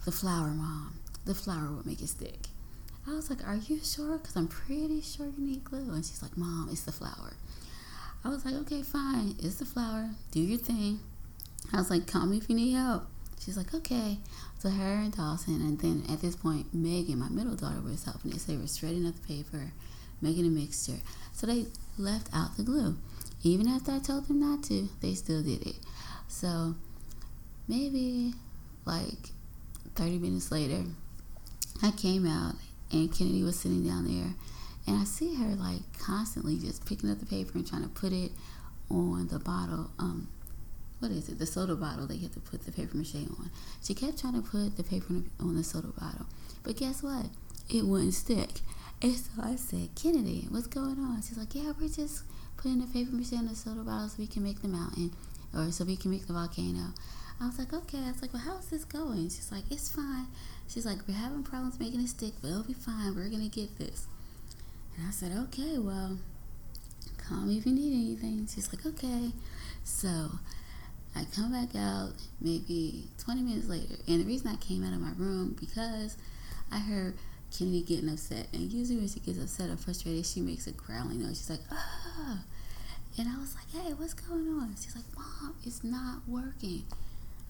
the 0.03 0.12
flour, 0.12 0.48
mom. 0.48 1.00
The 1.25 1.36
flour 1.36 1.72
will 1.72 1.86
make 1.86 2.01
it 2.01 2.10
stick. 2.10 2.48
I 3.07 3.13
was 3.13 3.29
like, 3.29 3.48
are 3.48 3.55
you 3.55 3.79
sure? 3.84 4.17
Because 4.17 4.36
I'm 4.36 4.48
pretty 4.48 5.01
sure 5.01 5.27
you 5.27 5.45
need 5.45 5.63
glue. 5.63 5.91
And 5.91 6.03
she's 6.03 6.22
like, 6.24 6.38
mom, 6.38 6.69
it's 6.72 6.84
the 6.84 6.91
flour. 6.91 7.34
I 8.24 8.29
was 8.29 8.45
like, 8.45 8.55
okay, 8.55 8.81
fine. 8.81 9.36
It's 9.39 9.55
the 9.55 9.65
flour. 9.65 10.10
Do 10.31 10.39
your 10.39 10.57
thing. 10.57 11.00
I 11.72 11.77
was 11.77 11.91
like, 11.91 12.07
call 12.07 12.25
me 12.25 12.38
if 12.38 12.50
you 12.50 12.55
need 12.55 12.74
help. 12.74 13.05
She's 13.39 13.57
like, 13.57 13.73
okay. 13.73 14.17
So 14.59 14.69
her 14.69 14.93
and 14.93 15.15
Dawson, 15.15 15.61
and 15.61 15.79
then 15.79 16.03
at 16.11 16.21
this 16.21 16.35
point, 16.35 16.73
Megan, 16.73 17.19
my 17.19 17.29
middle 17.29 17.55
daughter, 17.55 17.81
was 17.81 18.03
helping 18.03 18.33
us. 18.33 18.43
They 18.43 18.57
were 18.57 18.67
straightening 18.67 19.07
up 19.07 19.15
the 19.15 19.27
paper, 19.27 19.71
making 20.21 20.45
a 20.45 20.49
mixture. 20.49 20.99
So 21.33 21.47
they 21.47 21.67
left 21.97 22.29
out 22.33 22.57
the 22.57 22.63
glue. 22.63 22.97
Even 23.43 23.67
after 23.67 23.91
I 23.91 23.99
told 23.99 24.27
them 24.27 24.39
not 24.39 24.63
to, 24.63 24.89
they 25.01 25.13
still 25.13 25.43
did 25.43 25.67
it. 25.67 25.75
So 26.27 26.75
maybe 27.67 28.33
like 28.85 29.31
30 29.95 30.17
minutes 30.19 30.51
later, 30.51 30.83
I 31.83 31.91
came 31.91 32.25
out 32.25 32.55
and 32.91 33.13
Kennedy 33.13 33.43
was 33.43 33.59
sitting 33.59 33.85
down 33.85 34.05
there, 34.07 34.33
and 34.87 35.01
I 35.01 35.03
see 35.03 35.35
her 35.35 35.55
like 35.55 35.81
constantly 35.99 36.57
just 36.57 36.85
picking 36.85 37.09
up 37.09 37.19
the 37.19 37.25
paper 37.25 37.51
and 37.55 37.67
trying 37.67 37.83
to 37.83 37.89
put 37.89 38.13
it 38.13 38.31
on 38.89 39.27
the 39.27 39.39
bottle, 39.39 39.89
um, 39.99 40.27
what 40.99 41.11
is 41.11 41.29
it? 41.29 41.39
The 41.39 41.45
soda 41.45 41.75
bottle 41.75 42.07
that 42.07 42.15
you 42.15 42.23
have 42.23 42.33
to 42.33 42.39
put 42.39 42.65
the 42.65 42.71
paper 42.71 42.97
mache 42.97 43.15
on. 43.15 43.51
She 43.83 43.93
kept 43.93 44.19
trying 44.19 44.33
to 44.33 44.41
put 44.41 44.77
the 44.77 44.83
paper 44.83 45.13
on 45.39 45.55
the 45.55 45.63
soda 45.63 45.89
bottle, 45.99 46.25
but 46.63 46.77
guess 46.77 47.03
what? 47.03 47.27
It 47.69 47.85
wouldn't 47.85 48.13
stick. 48.13 48.61
And 49.01 49.15
so 49.15 49.41
I 49.41 49.55
said, 49.55 49.89
Kennedy, 49.95 50.47
what's 50.49 50.67
going 50.67 50.99
on? 50.99 51.21
She's 51.21 51.37
like, 51.37 51.53
Yeah, 51.55 51.73
we're 51.79 51.89
just 51.89 52.23
putting 52.57 52.79
the 52.79 52.87
paper 52.87 53.11
mache 53.11 53.33
on 53.33 53.47
the 53.47 53.55
soda 53.55 53.81
bottle 53.81 54.07
so 54.09 54.15
we 54.19 54.27
can 54.27 54.43
make 54.43 54.61
the 54.61 54.67
mountain, 54.67 55.11
or 55.53 55.71
so 55.71 55.85
we 55.85 55.95
can 55.95 56.11
make 56.11 56.27
the 56.27 56.33
volcano. 56.33 56.93
I 57.39 57.47
was 57.47 57.59
like, 57.59 57.73
okay. 57.73 57.99
I 57.99 58.11
was 58.11 58.21
like, 58.21 58.33
well, 58.33 58.41
how's 58.45 58.67
this 58.67 58.85
going? 58.85 59.23
She's 59.25 59.51
like, 59.51 59.65
it's 59.69 59.89
fine. 59.89 60.27
She's 60.67 60.85
like, 60.85 60.99
we're 61.07 61.15
having 61.15 61.43
problems 61.43 61.79
making 61.79 61.99
it 62.01 62.07
stick, 62.07 62.33
but 62.41 62.49
it'll 62.49 62.63
be 62.63 62.73
fine. 62.73 63.13
We're 63.15 63.29
gonna 63.29 63.49
get 63.49 63.77
this. 63.77 64.07
And 64.97 65.07
I 65.07 65.11
said, 65.11 65.31
okay, 65.45 65.77
well, 65.77 66.17
call 67.17 67.41
me 67.41 67.57
if 67.57 67.65
you 67.65 67.73
need 67.73 67.93
anything. 67.93 68.47
She's 68.53 68.71
like, 68.73 68.85
okay. 68.85 69.31
So 69.83 70.31
I 71.15 71.25
come 71.34 71.53
back 71.53 71.75
out 71.75 72.12
maybe 72.41 73.07
20 73.19 73.41
minutes 73.41 73.67
later, 73.67 73.95
and 74.07 74.22
the 74.22 74.25
reason 74.25 74.50
I 74.50 74.55
came 74.57 74.84
out 74.84 74.93
of 74.93 75.00
my 75.00 75.13
room 75.17 75.55
because 75.60 76.17
I 76.72 76.79
heard 76.79 77.15
Kennedy 77.57 77.84
getting 77.84 78.10
upset, 78.10 78.48
and 78.51 78.72
usually 78.72 78.98
when 78.98 79.07
she 79.07 79.22
gets 79.22 79.39
upset 79.41 79.69
or 79.69 79.77
frustrated, 79.77 80.25
she 80.25 80.41
makes 80.41 80.67
a 80.67 80.72
growling 80.72 81.22
noise. 81.22 81.38
She's 81.38 81.50
like, 81.50 81.62
ah. 81.72 82.43
And 83.17 83.29
I 83.29 83.39
was 83.39 83.55
like, 83.55 83.72
hey, 83.72 83.93
what's 83.93 84.13
going 84.13 84.48
on? 84.50 84.75
She's 84.75 84.93
like, 84.95 85.05
Mom, 85.15 85.55
it's 85.65 85.84
not 85.84 86.27
working. 86.27 86.84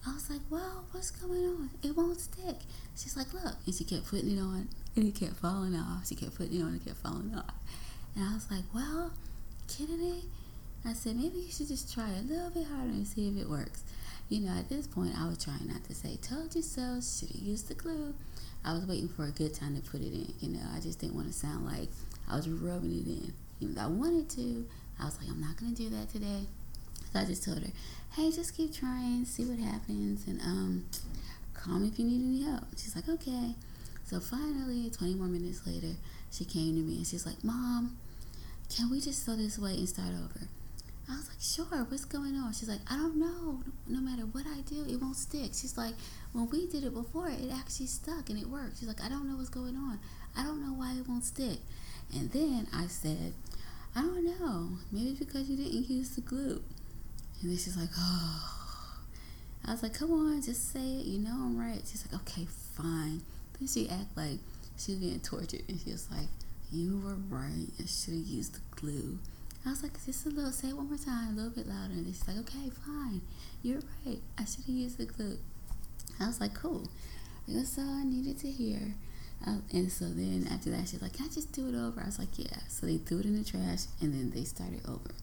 I 0.06 0.14
was 0.14 0.30
like, 0.30 0.42
well, 0.48 0.84
what's 0.92 1.10
going 1.10 1.44
on? 1.44 1.70
It 1.82 1.96
won't 1.96 2.20
stick. 2.20 2.58
She's 2.96 3.16
like, 3.16 3.32
look. 3.34 3.56
And 3.66 3.74
she 3.74 3.82
kept 3.82 4.06
putting 4.06 4.36
it 4.36 4.40
on, 4.40 4.68
and 4.94 5.08
it 5.08 5.16
kept 5.16 5.36
falling 5.36 5.74
off. 5.74 6.06
She 6.06 6.14
kept 6.14 6.36
putting 6.36 6.60
it 6.60 6.62
on, 6.62 6.68
and 6.68 6.80
it 6.80 6.84
kept 6.84 6.98
falling 6.98 7.34
off. 7.34 7.54
And 8.14 8.24
I 8.24 8.34
was 8.34 8.48
like, 8.48 8.62
well, 8.72 9.10
Kennedy, 9.66 10.22
I 10.86 10.92
said, 10.92 11.16
maybe 11.16 11.38
you 11.38 11.50
should 11.50 11.66
just 11.66 11.92
try 11.92 12.08
a 12.08 12.22
little 12.22 12.48
bit 12.50 12.64
harder 12.68 12.90
and 12.90 13.06
see 13.06 13.28
if 13.28 13.36
it 13.36 13.50
works. 13.50 13.82
You 14.28 14.40
know, 14.40 14.52
at 14.52 14.68
this 14.68 14.86
point, 14.86 15.18
I 15.18 15.26
was 15.26 15.42
trying 15.42 15.66
not 15.66 15.82
to 15.84 15.94
say, 15.94 16.16
told 16.22 16.54
you 16.54 16.62
so, 16.62 17.00
should 17.00 17.34
have 17.34 17.42
used 17.42 17.66
the 17.66 17.74
glue. 17.74 18.14
I 18.64 18.72
was 18.72 18.86
waiting 18.86 19.08
for 19.08 19.24
a 19.24 19.32
good 19.32 19.52
time 19.52 19.74
to 19.74 19.90
put 19.90 20.00
it 20.00 20.12
in. 20.12 20.32
You 20.38 20.56
know, 20.56 20.64
I 20.74 20.78
just 20.78 21.00
didn't 21.00 21.16
want 21.16 21.26
to 21.26 21.32
sound 21.32 21.66
like 21.66 21.88
I 22.30 22.36
was 22.36 22.48
rubbing 22.48 23.00
it 23.00 23.06
in. 23.06 23.32
Even 23.60 23.74
though 23.74 23.82
I 23.82 23.86
wanted 23.88 24.28
to, 24.30 24.64
I 25.00 25.06
was 25.06 25.18
like, 25.20 25.28
I'm 25.28 25.40
not 25.40 25.56
going 25.56 25.74
to 25.74 25.82
do 25.82 25.90
that 25.90 26.08
today. 26.08 26.46
So 27.12 27.18
I 27.18 27.24
just 27.24 27.44
told 27.44 27.62
her, 27.62 27.70
hey, 28.12 28.30
just 28.30 28.56
keep 28.56 28.72
trying, 28.72 29.24
see 29.24 29.44
what 29.44 29.58
happens, 29.58 30.26
and 30.28 30.40
um, 30.40 30.84
call 31.52 31.80
me 31.80 31.88
if 31.88 31.98
you 31.98 32.04
need 32.04 32.22
any 32.22 32.50
help. 32.50 32.64
She's 32.76 32.94
like, 32.94 33.08
okay. 33.08 33.54
So 34.04 34.20
finally, 34.20 34.88
20 34.90 35.14
more 35.14 35.26
minutes 35.26 35.66
later, 35.66 35.96
she 36.30 36.44
came 36.44 36.76
to 36.76 36.80
me 36.80 36.98
and 36.98 37.06
she's 37.06 37.26
like, 37.26 37.42
Mom, 37.42 37.96
can 38.74 38.88
we 38.88 39.00
just 39.00 39.24
throw 39.24 39.34
this 39.34 39.58
away 39.58 39.72
and 39.72 39.88
start 39.88 40.10
over? 40.10 40.46
I 41.08 41.16
was 41.16 41.28
like, 41.28 41.40
sure, 41.40 41.84
what's 41.84 42.04
going 42.04 42.34
on? 42.34 42.52
She's 42.52 42.68
like, 42.68 42.80
I 42.90 42.96
don't 42.96 43.16
know. 43.16 43.62
No 43.86 44.00
matter 44.00 44.22
what 44.22 44.44
I 44.46 44.60
do, 44.62 44.84
it 44.88 45.00
won't 45.00 45.16
stick. 45.16 45.52
She's 45.54 45.78
like, 45.78 45.94
when 46.32 46.50
we 46.50 46.66
did 46.66 46.82
it 46.82 46.94
before, 46.94 47.28
it 47.28 47.50
actually 47.52 47.86
stuck 47.86 48.28
and 48.28 48.38
it 48.38 48.48
worked. 48.48 48.78
She's 48.78 48.88
like, 48.88 49.02
I 49.02 49.08
don't 49.08 49.28
know 49.28 49.36
what's 49.36 49.48
going 49.48 49.76
on. 49.76 50.00
I 50.36 50.42
don't 50.42 50.60
know 50.60 50.74
why 50.74 50.94
it 50.98 51.08
won't 51.08 51.24
stick. 51.24 51.58
And 52.12 52.30
then 52.32 52.66
I 52.74 52.88
said, 52.88 53.34
I 53.94 54.00
don't 54.00 54.24
know. 54.24 54.78
Maybe 54.90 55.14
because 55.18 55.48
you 55.48 55.56
didn't 55.56 55.88
use 55.88 56.10
the 56.10 56.22
glue. 56.22 56.62
And 57.40 57.50
then 57.50 57.56
she's 57.56 57.76
like, 57.76 57.90
oh. 57.96 58.52
I 59.64 59.72
was 59.72 59.82
like, 59.82 59.94
come 59.94 60.10
on, 60.12 60.42
just 60.42 60.72
say 60.72 60.80
it. 60.80 61.06
You 61.06 61.20
know 61.20 61.34
I'm 61.34 61.58
right. 61.58 61.82
She's 61.86 62.04
like, 62.10 62.20
okay, 62.22 62.46
fine. 62.74 63.22
Then 63.58 63.68
she 63.68 63.88
act 63.88 64.16
like 64.16 64.38
she 64.76 64.92
was 64.92 65.00
being 65.00 65.20
tortured. 65.20 65.62
And 65.68 65.80
she 65.80 65.92
was 65.92 66.08
like, 66.10 66.28
you 66.72 67.00
were 67.04 67.16
right. 67.28 67.68
I 67.80 67.86
should 67.86 68.14
have 68.14 68.26
used 68.26 68.54
the 68.54 68.60
glue. 68.80 69.18
I 69.66 69.70
was 69.70 69.82
like, 69.82 69.92
just 70.04 70.24
a 70.26 70.28
little, 70.28 70.52
say 70.52 70.68
it 70.68 70.76
one 70.76 70.88
more 70.88 70.96
time, 70.96 71.32
a 71.32 71.36
little 71.36 71.50
bit 71.50 71.66
louder. 71.66 71.92
And 71.92 72.06
she's 72.06 72.26
like, 72.28 72.38
okay, 72.38 72.70
fine. 72.86 73.20
You're 73.62 73.80
right. 74.06 74.20
I 74.38 74.44
should 74.44 74.64
have 74.66 74.74
used 74.74 74.98
the 74.98 75.06
glue. 75.06 75.38
I 76.20 76.26
was 76.28 76.40
like, 76.40 76.54
cool. 76.54 76.88
That's 77.48 77.76
all 77.78 78.00
I 78.00 78.04
needed 78.04 78.38
to 78.40 78.50
hear. 78.50 78.94
Uh, 79.46 79.58
and 79.72 79.90
so 79.90 80.06
then 80.06 80.48
after 80.50 80.70
that, 80.70 80.88
she's 80.88 81.02
like, 81.02 81.14
can 81.14 81.26
I 81.26 81.28
just 81.28 81.52
do 81.52 81.68
it 81.68 81.74
over? 81.74 82.00
I 82.00 82.06
was 82.06 82.18
like, 82.18 82.38
yeah. 82.38 82.58
So 82.68 82.86
they 82.86 82.96
threw 82.96 83.20
it 83.20 83.26
in 83.26 83.36
the 83.36 83.44
trash 83.44 83.84
and 84.00 84.14
then 84.14 84.30
they 84.30 84.44
started 84.44 84.80
over. 84.88 85.14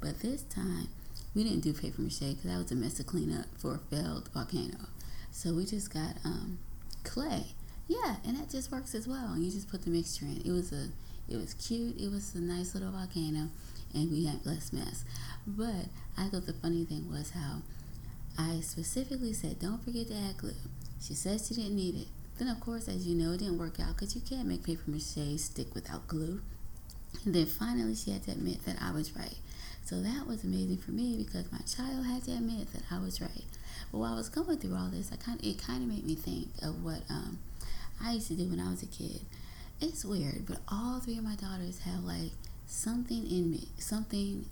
But 0.00 0.20
this 0.20 0.42
time, 0.42 0.88
we 1.34 1.44
didn't 1.44 1.60
do 1.60 1.72
paper 1.72 2.02
mache 2.02 2.20
because 2.20 2.42
that 2.44 2.58
was 2.58 2.72
a 2.72 2.74
mess 2.74 2.94
to 2.94 3.04
clean 3.04 3.36
up 3.36 3.46
for 3.56 3.74
a 3.74 3.78
failed 3.78 4.28
volcano. 4.34 4.86
So 5.30 5.54
we 5.54 5.64
just 5.64 5.92
got 5.92 6.16
um, 6.24 6.58
clay. 7.04 7.44
Yeah, 7.88 8.16
and 8.24 8.36
that 8.36 8.50
just 8.50 8.72
works 8.72 8.94
as 8.94 9.06
well. 9.06 9.36
You 9.38 9.50
just 9.50 9.70
put 9.70 9.82
the 9.82 9.90
mixture 9.90 10.24
in. 10.24 10.42
It 10.44 10.50
was 10.52 10.72
a, 10.72 10.88
it 11.28 11.36
was 11.36 11.54
cute. 11.54 12.00
It 12.00 12.10
was 12.10 12.34
a 12.34 12.40
nice 12.40 12.74
little 12.74 12.90
volcano, 12.90 13.48
and 13.94 14.10
we 14.10 14.26
had 14.26 14.44
less 14.46 14.72
mess. 14.72 15.04
But 15.46 15.86
I 16.16 16.28
thought 16.28 16.46
the 16.46 16.52
funny 16.52 16.84
thing 16.84 17.10
was 17.10 17.30
how 17.30 17.62
I 18.38 18.60
specifically 18.60 19.32
said, 19.32 19.58
don't 19.58 19.84
forget 19.84 20.08
to 20.08 20.14
add 20.14 20.38
glue. 20.38 20.52
She 21.00 21.14
said 21.14 21.40
she 21.40 21.54
didn't 21.54 21.76
need 21.76 21.96
it. 21.96 22.08
Then, 22.38 22.48
of 22.48 22.60
course, 22.60 22.88
as 22.88 23.06
you 23.06 23.14
know, 23.14 23.32
it 23.32 23.38
didn't 23.38 23.58
work 23.58 23.78
out 23.80 23.94
because 23.94 24.14
you 24.14 24.22
can't 24.22 24.48
make 24.48 24.64
paper 24.64 24.90
mache 24.90 25.38
stick 25.38 25.74
without 25.74 26.08
glue. 26.08 26.40
And 27.24 27.34
then 27.34 27.46
finally, 27.46 27.94
she 27.94 28.10
had 28.10 28.24
to 28.24 28.32
admit 28.32 28.64
that 28.64 28.76
I 28.80 28.92
was 28.92 29.14
right. 29.14 29.36
So 29.84 30.00
that 30.00 30.26
was 30.26 30.44
amazing 30.44 30.78
for 30.78 30.92
me 30.92 31.16
because 31.18 31.50
my 31.52 31.58
child 31.58 32.06
had 32.06 32.24
to 32.24 32.32
admit 32.32 32.72
that 32.72 32.82
I 32.90 32.98
was 32.98 33.20
right. 33.20 33.44
But 33.90 33.98
while 33.98 34.14
I 34.14 34.16
was 34.16 34.28
going 34.28 34.58
through 34.58 34.76
all 34.76 34.88
this, 34.88 35.10
I 35.12 35.16
kind 35.16 35.38
of, 35.40 35.46
it 35.46 35.60
kind 35.60 35.82
of 35.82 35.88
made 35.88 36.06
me 36.06 36.14
think 36.14 36.48
of 36.62 36.82
what 36.82 37.02
um, 37.10 37.38
I 38.02 38.12
used 38.12 38.28
to 38.28 38.34
do 38.34 38.46
when 38.46 38.60
I 38.60 38.70
was 38.70 38.82
a 38.82 38.86
kid. 38.86 39.20
It's 39.80 40.04
weird, 40.04 40.46
but 40.46 40.58
all 40.68 41.00
three 41.00 41.18
of 41.18 41.24
my 41.24 41.34
daughters 41.34 41.80
have 41.80 42.04
like 42.04 42.30
something 42.72 43.30
in 43.30 43.50
me, 43.50 43.68
something 43.78 44.46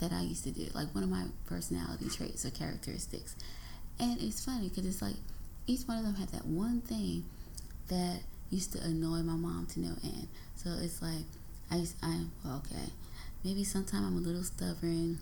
that 0.00 0.12
I 0.12 0.22
used 0.22 0.44
to 0.44 0.50
do, 0.50 0.66
like 0.74 0.94
one 0.94 1.04
of 1.04 1.10
my 1.10 1.24
personality 1.46 2.08
traits 2.08 2.46
or 2.46 2.50
characteristics. 2.50 3.34
And 3.98 4.20
it's 4.20 4.44
funny 4.44 4.68
because 4.68 4.86
it's 4.86 5.02
like 5.02 5.16
each 5.66 5.82
one 5.82 5.98
of 5.98 6.04
them 6.04 6.14
had 6.14 6.28
that 6.28 6.46
one 6.46 6.80
thing 6.80 7.24
that 7.88 8.20
used 8.50 8.72
to 8.72 8.82
annoy 8.82 9.18
my 9.22 9.34
mom 9.34 9.66
to 9.72 9.80
no 9.80 9.92
end. 10.02 10.28
So 10.56 10.70
it's 10.80 11.02
like 11.02 11.26
I 11.70 11.84
I 12.02 12.20
well, 12.44 12.62
okay, 12.64 12.90
maybe 13.44 13.64
sometimes 13.64 14.06
I'm 14.06 14.16
a 14.16 14.20
little 14.20 14.44
stubborn 14.44 15.18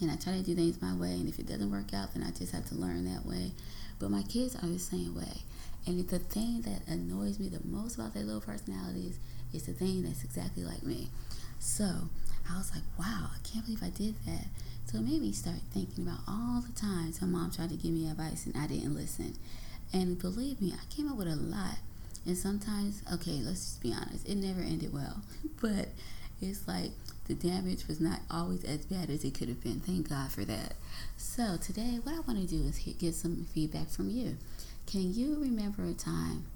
and 0.00 0.10
I 0.10 0.16
try 0.16 0.32
to 0.32 0.42
do 0.42 0.54
things 0.54 0.82
my 0.82 0.94
way 0.94 1.12
and 1.12 1.28
if 1.28 1.38
it 1.38 1.46
doesn't 1.46 1.70
work 1.70 1.94
out 1.94 2.12
then 2.14 2.24
I 2.24 2.30
just 2.32 2.52
have 2.52 2.68
to 2.70 2.74
learn 2.74 3.04
that 3.12 3.24
way. 3.24 3.52
But 4.00 4.10
my 4.10 4.22
kids 4.22 4.56
are 4.56 4.66
the 4.66 4.78
same 4.80 5.14
way. 5.14 5.42
And 5.86 6.06
the 6.08 6.18
thing 6.18 6.62
that 6.62 6.86
annoys 6.92 7.38
me 7.38 7.48
the 7.48 7.60
most 7.64 7.96
about 7.96 8.14
their 8.14 8.24
little 8.24 8.40
personalities 8.40 9.18
is 9.52 9.64
the 9.64 9.72
thing 9.72 10.02
that's 10.02 10.24
exactly 10.24 10.64
like 10.64 10.82
me. 10.82 11.08
So 11.62 12.08
I 12.50 12.58
was 12.58 12.72
like, 12.74 12.82
wow, 12.98 13.30
I 13.32 13.38
can't 13.48 13.64
believe 13.64 13.84
I 13.84 13.90
did 13.90 14.16
that. 14.26 14.46
So 14.84 14.98
it 14.98 15.04
made 15.04 15.22
me 15.22 15.32
start 15.32 15.58
thinking 15.72 16.04
about 16.04 16.18
all 16.26 16.60
the 16.60 16.72
times 16.72 17.22
my 17.22 17.28
mom 17.28 17.52
tried 17.52 17.70
to 17.70 17.76
give 17.76 17.92
me 17.92 18.10
advice 18.10 18.46
and 18.46 18.56
I 18.56 18.66
didn't 18.66 18.96
listen. 18.96 19.36
And 19.92 20.18
believe 20.18 20.60
me, 20.60 20.74
I 20.74 20.92
came 20.92 21.08
up 21.08 21.16
with 21.16 21.28
a 21.28 21.36
lot. 21.36 21.78
And 22.26 22.36
sometimes, 22.36 23.02
okay, 23.14 23.40
let's 23.44 23.64
just 23.64 23.80
be 23.80 23.92
honest, 23.92 24.28
it 24.28 24.34
never 24.34 24.60
ended 24.60 24.92
well. 24.92 25.22
But 25.60 25.90
it's 26.40 26.66
like 26.66 26.90
the 27.28 27.34
damage 27.34 27.86
was 27.86 28.00
not 28.00 28.18
always 28.28 28.64
as 28.64 28.84
bad 28.86 29.08
as 29.08 29.24
it 29.24 29.34
could 29.34 29.48
have 29.48 29.62
been. 29.62 29.78
Thank 29.78 30.08
God 30.08 30.32
for 30.32 30.44
that. 30.44 30.74
So 31.16 31.56
today, 31.58 32.00
what 32.02 32.16
I 32.16 32.20
want 32.20 32.40
to 32.40 32.46
do 32.46 32.64
is 32.64 32.78
get 32.98 33.14
some 33.14 33.46
feedback 33.54 33.88
from 33.88 34.10
you. 34.10 34.36
Can 34.86 35.14
you 35.14 35.36
remember 35.40 35.84
a 35.84 35.94
time 35.94 36.46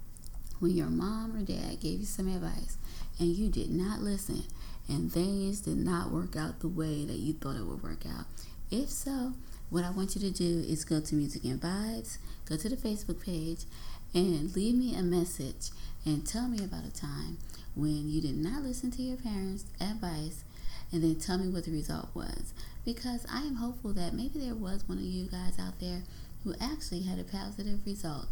when 0.59 0.71
your 0.71 0.87
mom 0.87 1.37
or 1.37 1.41
dad 1.43 1.79
gave 1.79 1.99
you 1.99 2.05
some 2.05 2.27
advice 2.27 2.77
and 3.19 3.29
you 3.29 3.49
did 3.49 3.69
not 3.69 4.01
listen 4.01 4.43
and 4.87 5.11
things 5.11 5.61
did 5.61 5.77
not 5.77 6.11
work 6.11 6.35
out 6.35 6.59
the 6.59 6.67
way 6.67 7.05
that 7.05 7.17
you 7.17 7.33
thought 7.33 7.57
it 7.57 7.65
would 7.65 7.83
work 7.83 8.05
out? 8.05 8.25
If 8.71 8.89
so, 8.89 9.33
what 9.69 9.83
I 9.83 9.91
want 9.91 10.15
you 10.15 10.21
to 10.21 10.31
do 10.31 10.63
is 10.67 10.85
go 10.85 10.99
to 10.99 11.15
Music 11.15 11.43
and 11.43 11.59
Vibes, 11.59 12.17
go 12.45 12.55
to 12.55 12.69
the 12.69 12.75
Facebook 12.75 13.23
page, 13.23 13.65
and 14.13 14.55
leave 14.55 14.75
me 14.75 14.95
a 14.95 15.03
message 15.03 15.69
and 16.05 16.25
tell 16.25 16.47
me 16.47 16.63
about 16.63 16.85
a 16.85 16.93
time 16.93 17.37
when 17.75 18.09
you 18.09 18.21
did 18.21 18.37
not 18.37 18.63
listen 18.63 18.91
to 18.91 19.01
your 19.01 19.17
parents' 19.17 19.65
advice 19.81 20.43
and 20.91 21.03
then 21.03 21.15
tell 21.15 21.37
me 21.37 21.49
what 21.49 21.65
the 21.65 21.71
result 21.71 22.09
was. 22.13 22.53
Because 22.85 23.25
I 23.31 23.41
am 23.41 23.55
hopeful 23.55 23.91
that 23.93 24.13
maybe 24.13 24.39
there 24.39 24.55
was 24.55 24.87
one 24.87 24.97
of 24.97 25.03
you 25.03 25.25
guys 25.25 25.59
out 25.59 25.79
there 25.79 26.03
who 26.43 26.53
actually 26.61 27.01
had 27.01 27.19
a 27.19 27.23
positive 27.23 27.85
result. 27.85 28.27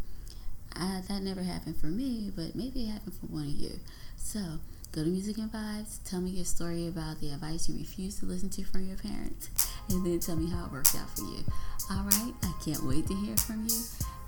Uh, 0.77 1.01
that 1.07 1.21
never 1.21 1.43
happened 1.43 1.77
for 1.77 1.87
me, 1.87 2.31
but 2.35 2.55
maybe 2.55 2.83
it 2.83 2.91
happened 2.91 3.13
for 3.13 3.27
one 3.27 3.43
of 3.43 3.49
you. 3.49 3.79
So 4.17 4.59
go 4.95 5.03
to 5.03 5.09
Music 5.09 5.37
and 5.39 5.51
Vibes, 5.51 5.99
tell 6.09 6.21
me 6.21 6.29
your 6.29 6.45
story 6.45 6.87
about 6.87 7.19
the 7.19 7.29
advice 7.31 7.67
you 7.67 7.75
refused 7.75 8.19
to 8.19 8.25
listen 8.25 8.49
to 8.51 8.63
from 8.63 8.87
your 8.87 8.95
parents, 8.95 9.49
and 9.89 10.05
then 10.05 10.19
tell 10.21 10.37
me 10.37 10.49
how 10.49 10.67
it 10.67 10.71
worked 10.71 10.95
out 10.95 11.09
for 11.09 11.23
you. 11.23 11.43
All 11.91 12.05
right, 12.05 12.31
I 12.43 12.53
can't 12.63 12.81
wait 12.81 13.05
to 13.07 13.13
hear 13.13 13.35
from 13.35 13.67
you, 13.67 13.75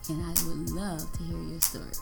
and 0.10 0.22
I 0.22 0.36
would 0.44 0.70
love 0.72 1.10
to 1.14 1.24
hear 1.24 1.42
your 1.42 1.62
stories. 1.62 2.02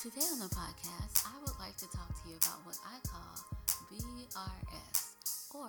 Today 0.00 0.24
on 0.32 0.38
the 0.40 0.48
podcast, 0.56 1.26
I 1.26 1.38
would 1.40 1.58
like 1.60 1.76
to 1.76 1.86
talk 1.92 2.16
to 2.22 2.30
you 2.30 2.36
about 2.36 2.64
what 2.64 2.78
I 2.80 2.96
call 3.06 3.36
BRS, 3.92 5.54
or 5.54 5.68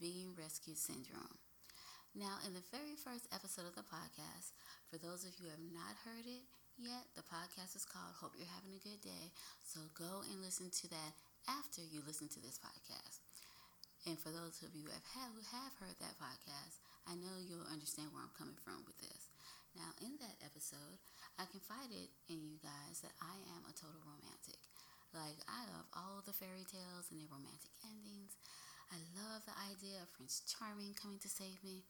Being 0.00 0.32
Rescued 0.38 0.78
Syndrome. 0.78 1.36
Now, 2.16 2.38
in 2.46 2.54
the 2.54 2.62
very 2.70 2.94
first 2.94 3.26
episode 3.34 3.66
of 3.66 3.74
the 3.74 3.82
podcast, 3.82 4.54
for 4.94 5.02
those 5.02 5.26
of 5.26 5.34
you 5.42 5.50
who 5.50 5.50
have 5.50 5.74
not 5.74 5.98
heard 6.06 6.22
it 6.22 6.46
yet, 6.78 7.02
the 7.18 7.26
podcast 7.26 7.74
is 7.74 7.82
called 7.82 8.14
Hope 8.14 8.38
You're 8.38 8.54
Having 8.54 8.78
a 8.78 8.86
Good 8.86 9.02
Day. 9.02 9.34
So 9.66 9.82
go 9.90 10.22
and 10.30 10.38
listen 10.38 10.70
to 10.70 10.86
that 10.86 11.18
after 11.50 11.82
you 11.82 11.98
listen 12.06 12.30
to 12.30 12.38
this 12.38 12.62
podcast. 12.62 13.18
And 14.06 14.14
for 14.14 14.30
those 14.30 14.62
of 14.62 14.70
you 14.70 14.86
who 14.86 14.94
have, 14.94 15.34
who 15.34 15.42
have 15.50 15.74
heard 15.82 15.98
that 15.98 16.14
podcast, 16.22 16.78
I 17.10 17.18
know 17.18 17.42
you'll 17.42 17.66
understand 17.66 18.14
where 18.14 18.22
I'm 18.22 18.38
coming 18.38 18.54
from 18.62 18.86
with 18.86 18.94
this. 19.02 19.34
Now, 19.74 19.90
in 19.98 20.14
that 20.22 20.38
episode, 20.46 21.02
I 21.42 21.50
confided 21.50 22.14
in 22.30 22.46
you 22.46 22.62
guys 22.62 23.02
that 23.02 23.18
I 23.18 23.34
am 23.50 23.66
a 23.66 23.74
total 23.74 23.98
romantic. 24.06 24.62
Like, 25.10 25.42
I 25.50 25.66
love 25.74 25.90
all 25.90 26.22
the 26.22 26.38
fairy 26.38 26.62
tales 26.70 27.10
and 27.10 27.18
their 27.18 27.34
romantic 27.34 27.74
endings. 27.82 28.38
I 28.94 29.02
love 29.18 29.42
the 29.42 29.58
idea 29.58 30.06
of 30.06 30.14
Prince 30.14 30.46
Charming 30.46 30.94
coming 30.94 31.18
to 31.18 31.26
save 31.26 31.58
me. 31.66 31.82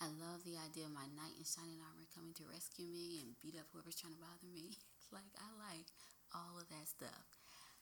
I 0.00 0.08
love 0.16 0.40
the 0.48 0.56
idea 0.56 0.88
of 0.88 0.96
my 0.96 1.04
knight 1.12 1.36
in 1.36 1.44
shining 1.44 1.76
armor 1.84 2.08
coming 2.16 2.32
to 2.40 2.48
rescue 2.48 2.88
me 2.88 3.20
and 3.20 3.36
beat 3.44 3.60
up 3.60 3.68
whoever's 3.68 4.00
trying 4.00 4.16
to 4.16 4.24
bother 4.24 4.48
me. 4.48 4.80
like, 5.14 5.28
I 5.36 5.48
like 5.60 5.92
all 6.32 6.56
of 6.56 6.72
that 6.72 6.88
stuff. 6.88 7.28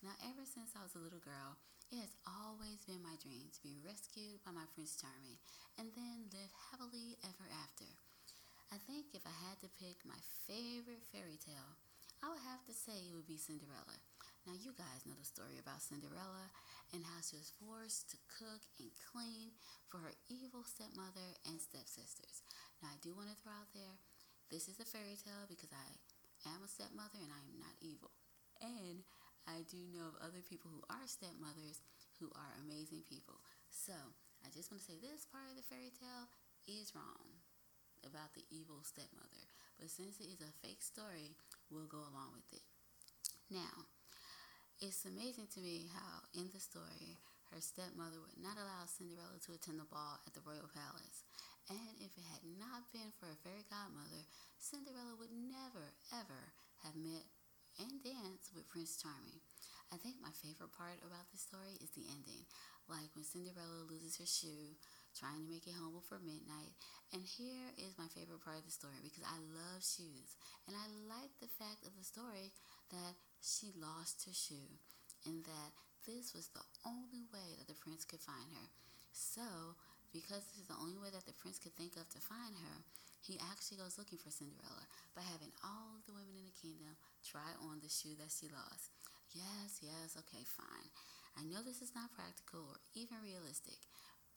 Now, 0.02 0.18
ever 0.26 0.42
since 0.42 0.74
I 0.74 0.82
was 0.82 0.98
a 0.98 1.02
little 1.02 1.22
girl, 1.22 1.54
it 1.94 2.02
has 2.02 2.18
always 2.26 2.82
been 2.90 3.06
my 3.06 3.14
dream 3.22 3.46
to 3.54 3.62
be 3.62 3.78
rescued 3.86 4.42
by 4.42 4.50
my 4.50 4.66
Prince 4.74 4.98
Charming 4.98 5.38
and 5.78 5.94
then 5.94 6.26
live 6.34 6.50
happily 6.74 7.22
ever 7.22 7.46
after. 7.54 7.86
I 8.74 8.82
think 8.82 9.14
if 9.14 9.22
I 9.22 9.34
had 9.46 9.62
to 9.62 9.78
pick 9.78 10.02
my 10.02 10.18
favorite 10.42 11.06
fairy 11.14 11.38
tale, 11.38 11.78
I 12.18 12.34
would 12.34 12.42
have 12.50 12.66
to 12.66 12.74
say 12.74 12.98
it 12.98 13.14
would 13.14 13.30
be 13.30 13.38
Cinderella. 13.38 13.94
Now, 14.48 14.56
you 14.56 14.72
guys 14.72 15.04
know 15.04 15.12
the 15.12 15.28
story 15.28 15.60
about 15.60 15.84
Cinderella 15.84 16.48
and 16.96 17.04
how 17.04 17.20
she 17.20 17.36
was 17.36 17.52
forced 17.60 18.08
to 18.16 18.26
cook 18.32 18.64
and 18.80 18.88
clean 19.12 19.52
for 19.92 20.00
her 20.00 20.16
evil 20.32 20.64
stepmother 20.64 21.36
and 21.44 21.60
stepsisters. 21.60 22.40
Now, 22.80 22.88
I 22.88 22.98
do 23.04 23.12
want 23.12 23.28
to 23.28 23.36
throw 23.44 23.52
out 23.52 23.68
there 23.76 24.00
this 24.48 24.72
is 24.72 24.80
a 24.80 24.88
fairy 24.88 25.20
tale 25.20 25.44
because 25.44 25.68
I 25.68 25.84
am 26.48 26.64
a 26.64 26.72
stepmother 26.72 27.20
and 27.20 27.28
I 27.28 27.44
am 27.44 27.60
not 27.60 27.76
evil. 27.84 28.08
And 28.64 29.04
I 29.44 29.68
do 29.68 29.84
know 29.92 30.08
of 30.08 30.16
other 30.24 30.40
people 30.40 30.72
who 30.72 30.80
are 30.88 31.04
stepmothers 31.04 31.84
who 32.16 32.32
are 32.32 32.56
amazing 32.64 33.04
people. 33.04 33.44
So 33.68 33.92
I 34.40 34.48
just 34.48 34.72
want 34.72 34.80
to 34.80 34.88
say 34.88 34.96
this 34.96 35.28
part 35.28 35.52
of 35.52 35.60
the 35.60 35.68
fairy 35.68 35.92
tale 35.92 36.32
is 36.64 36.96
wrong 36.96 37.44
about 38.00 38.32
the 38.32 38.48
evil 38.48 38.80
stepmother. 38.80 39.44
But 39.76 39.92
since 39.92 40.16
it 40.24 40.32
is 40.32 40.40
a 40.40 40.56
fake 40.64 40.80
story, 40.80 41.36
we'll 41.68 41.92
go 41.92 42.00
along 42.08 42.32
with 42.32 42.48
it. 42.56 42.64
Now, 43.52 43.84
it's 44.78 45.02
amazing 45.06 45.50
to 45.54 45.60
me 45.60 45.90
how 45.90 46.22
in 46.38 46.46
the 46.54 46.62
story 46.62 47.18
her 47.50 47.58
stepmother 47.58 48.22
would 48.22 48.38
not 48.38 48.60
allow 48.60 48.86
Cinderella 48.86 49.40
to 49.42 49.56
attend 49.56 49.82
the 49.82 49.88
ball 49.90 50.20
at 50.22 50.36
the 50.36 50.44
royal 50.44 50.70
palace. 50.70 51.26
And 51.66 51.98
if 51.98 52.14
it 52.14 52.26
had 52.30 52.44
not 52.46 52.86
been 52.94 53.10
for 53.18 53.26
a 53.26 53.40
fairy 53.42 53.66
godmother, 53.66 54.22
Cinderella 54.62 55.18
would 55.18 55.34
never, 55.34 55.96
ever 56.14 56.54
have 56.86 56.94
met 56.94 57.26
and 57.82 57.98
danced 58.04 58.54
with 58.54 58.70
Prince 58.70 59.00
Charming. 59.00 59.42
I 59.90 59.96
think 59.96 60.20
my 60.20 60.32
favorite 60.44 60.76
part 60.76 61.00
about 61.00 61.26
this 61.32 61.42
story 61.42 61.74
is 61.80 61.90
the 61.96 62.06
ending. 62.12 62.44
Like 62.86 63.08
when 63.16 63.24
Cinderella 63.24 63.88
loses 63.88 64.20
her 64.20 64.28
shoe, 64.28 64.76
trying 65.16 65.42
to 65.42 65.50
make 65.50 65.66
it 65.66 65.76
home 65.76 65.96
before 65.96 66.20
midnight. 66.20 66.76
And 67.10 67.24
here 67.24 67.72
is 67.80 67.96
my 67.98 68.06
favorite 68.12 68.44
part 68.44 68.60
of 68.60 68.68
the 68.68 68.74
story 68.74 69.00
because 69.00 69.24
I 69.24 69.40
love 69.56 69.80
shoes. 69.80 70.36
And 70.68 70.76
I 70.76 70.84
like 71.08 71.32
the 71.40 71.50
fact 71.56 71.88
of 71.88 71.96
the 71.96 72.04
story 72.04 72.52
that 72.92 73.16
she 73.40 73.72
lost 73.74 74.26
her 74.26 74.34
shoe 74.34 74.78
and 75.26 75.44
that 75.44 75.70
this 76.06 76.32
was 76.32 76.48
the 76.54 76.64
only 76.86 77.26
way 77.30 77.58
that 77.58 77.68
the 77.68 77.78
prince 77.78 78.04
could 78.04 78.22
find 78.22 78.48
her. 78.54 78.68
So, 79.12 79.76
because 80.12 80.46
this 80.48 80.64
is 80.64 80.68
the 80.70 80.80
only 80.80 80.96
way 80.96 81.12
that 81.12 81.26
the 81.28 81.36
prince 81.36 81.58
could 81.60 81.76
think 81.76 81.98
of 82.00 82.08
to 82.08 82.20
find 82.22 82.56
her, 82.56 82.76
he 83.20 83.36
actually 83.50 83.82
goes 83.82 83.98
looking 83.98 84.16
for 84.16 84.32
Cinderella 84.32 84.88
by 85.12 85.26
having 85.26 85.52
all 85.60 86.00
the 86.06 86.14
women 86.16 86.38
in 86.38 86.48
the 86.48 86.60
kingdom 86.60 86.96
try 87.20 87.52
on 87.60 87.82
the 87.82 87.90
shoe 87.92 88.16
that 88.16 88.32
she 88.32 88.48
lost. 88.48 88.94
Yes, 89.34 89.84
yes, 89.84 90.16
okay, 90.16 90.46
fine. 90.48 90.88
I 91.36 91.44
know 91.44 91.60
this 91.60 91.84
is 91.84 91.92
not 91.92 92.14
practical 92.16 92.64
or 92.72 92.80
even 92.96 93.20
realistic, 93.20 93.78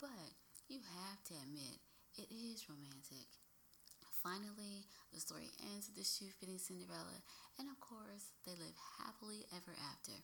but 0.01 0.36
you 0.67 0.84
have 0.84 1.24
to 1.31 1.39
admit 1.39 1.79
it 2.20 2.27
is 2.27 2.67
romantic. 2.67 3.31
Finally, 4.22 4.86
the 5.13 5.20
story 5.24 5.50
ends 5.72 5.89
with 5.89 5.98
the 5.98 6.05
shoe 6.05 6.29
fitting 6.38 6.60
Cinderella, 6.60 7.24
and 7.60 7.67
of 7.70 7.79
course, 7.79 8.31
they 8.46 8.55
live 8.55 8.75
happily 9.00 9.46
ever 9.55 9.75
after. 9.91 10.15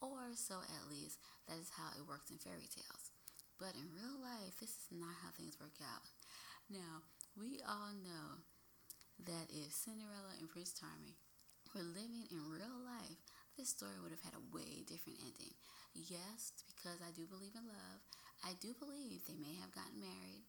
Or 0.00 0.34
so 0.34 0.60
at 0.66 0.90
least, 0.90 1.18
that 1.46 1.58
is 1.58 1.70
how 1.70 1.94
it 1.94 2.06
works 2.08 2.30
in 2.30 2.38
fairy 2.38 2.68
tales. 2.68 3.12
But 3.58 3.78
in 3.78 3.94
real 3.94 4.18
life, 4.18 4.58
this 4.58 4.74
is 4.74 4.88
not 4.90 5.14
how 5.22 5.30
things 5.30 5.60
work 5.60 5.78
out. 5.78 6.02
Now, 6.70 7.06
we 7.38 7.62
all 7.62 7.94
know 7.94 8.42
that 9.24 9.46
if 9.54 9.70
Cinderella 9.72 10.34
and 10.40 10.50
Prince 10.50 10.74
Charming 10.74 11.14
were 11.72 11.86
living 11.86 12.26
in 12.30 12.50
real 12.50 12.78
life, 12.82 13.20
this 13.56 13.70
story 13.70 13.96
would 14.02 14.10
have 14.12 14.24
had 14.24 14.34
a 14.34 14.48
way 14.50 14.82
different 14.88 15.20
ending. 15.22 15.54
Yes, 15.94 16.52
because 16.66 16.98
I 17.04 17.12
do 17.12 17.28
believe 17.28 17.54
in 17.54 17.68
love. 17.68 18.00
I 18.42 18.56
do 18.58 18.74
believe 18.74 19.22
they 19.24 19.38
may 19.38 19.54
have 19.60 19.70
gotten 19.76 20.00
married, 20.02 20.42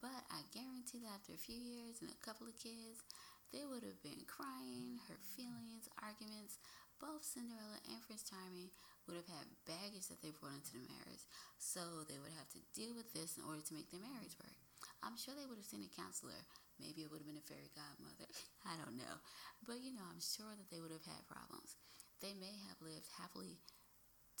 but 0.00 0.24
I 0.32 0.42
guarantee 0.50 1.04
that 1.04 1.14
after 1.20 1.32
a 1.36 1.40
few 1.40 1.56
years 1.56 2.00
and 2.02 2.10
a 2.10 2.24
couple 2.24 2.48
of 2.48 2.58
kids, 2.58 3.00
they 3.54 3.62
would 3.62 3.86
have 3.86 4.00
been 4.02 4.26
crying, 4.26 4.98
hurt 5.06 5.22
feelings, 5.34 5.86
arguments. 6.02 6.58
Both 6.96 7.28
Cinderella 7.28 7.76
and 7.92 8.00
Prince 8.08 8.24
Charming 8.24 8.72
would 9.04 9.20
have 9.20 9.28
had 9.28 9.46
baggage 9.68 10.08
that 10.08 10.24
they 10.24 10.32
brought 10.32 10.56
into 10.56 10.80
the 10.80 10.88
marriage, 10.88 11.22
so 11.60 12.02
they 12.08 12.16
would 12.16 12.32
have 12.40 12.48
to 12.56 12.66
deal 12.72 12.96
with 12.96 13.12
this 13.12 13.36
in 13.36 13.44
order 13.44 13.60
to 13.60 13.76
make 13.76 13.92
their 13.92 14.02
marriage 14.02 14.32
work. 14.40 14.56
I'm 15.04 15.14
sure 15.20 15.36
they 15.36 15.44
would 15.44 15.60
have 15.60 15.68
seen 15.68 15.84
a 15.84 15.92
counselor. 15.92 16.40
Maybe 16.80 17.04
it 17.04 17.12
would 17.12 17.20
have 17.20 17.28
been 17.28 17.40
a 17.40 17.44
fairy 17.44 17.68
godmother. 17.76 18.28
I 18.70 18.74
don't 18.80 18.96
know. 18.96 19.20
But 19.68 19.84
you 19.84 19.92
know, 19.92 20.04
I'm 20.08 20.24
sure 20.24 20.56
that 20.56 20.68
they 20.72 20.80
would 20.80 20.92
have 20.92 21.04
had 21.04 21.28
problems. 21.28 21.76
They 22.24 22.32
may 22.32 22.56
have 22.66 22.80
lived 22.80 23.12
happily 23.12 23.60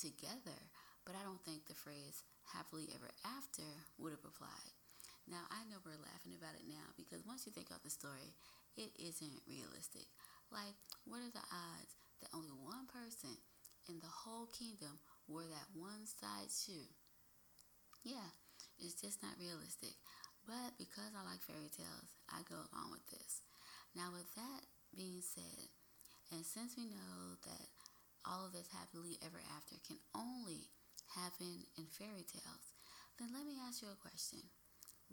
together, 0.00 0.56
but 1.04 1.12
I 1.12 1.24
don't 1.28 1.44
think 1.44 1.68
the 1.68 1.76
phrase 1.76 2.24
happily 2.48 2.88
ever 2.96 3.12
after 3.24 3.68
would 4.00 4.16
have 4.16 4.24
applied. 4.24 4.72
Now, 5.26 5.42
I 5.50 5.66
know 5.66 5.82
we're 5.82 5.98
laughing 5.98 6.38
about 6.38 6.54
it 6.54 6.70
now 6.70 6.94
because 6.94 7.26
once 7.26 7.44
you 7.44 7.52
think 7.52 7.74
of 7.74 7.82
the 7.82 7.90
story, 7.90 8.30
it 8.76 8.92
isn't 9.00 9.42
realistic. 9.48 10.06
Like, 10.52 10.76
what 11.04 11.24
are 11.24 11.32
the 11.32 11.44
odds 11.50 11.92
that 12.20 12.32
only 12.36 12.52
one 12.52 12.86
person 12.86 13.34
in 13.88 13.98
the 14.00 14.12
whole 14.12 14.46
kingdom 14.52 15.00
wore 15.26 15.48
that 15.48 15.68
one 15.74 16.06
size 16.06 16.64
shoe? 16.64 16.86
Yeah, 18.04 18.30
it's 18.78 19.00
just 19.00 19.22
not 19.22 19.40
realistic. 19.40 19.96
But 20.46 20.78
because 20.78 21.10
I 21.10 21.26
like 21.26 21.42
fairy 21.42 21.72
tales, 21.74 22.14
I 22.30 22.46
go 22.46 22.54
along 22.54 22.94
with 22.94 23.02
this. 23.10 23.42
Now, 23.98 24.14
with 24.14 24.30
that 24.38 24.62
being 24.94 25.18
said, 25.24 25.66
and 26.30 26.46
since 26.46 26.78
we 26.78 26.86
know 26.86 27.34
that 27.42 27.66
all 28.22 28.46
of 28.46 28.54
this 28.54 28.70
happily 28.70 29.18
ever 29.22 29.42
after 29.58 29.74
can 29.82 29.98
only 30.14 30.70
happen 31.14 31.66
in 31.78 31.86
fairy 31.90 32.22
tales, 32.22 32.74
then 33.18 33.34
let 33.34 33.46
me 33.46 33.58
ask 33.58 33.82
you 33.82 33.88
a 33.90 33.98
question. 33.98 34.42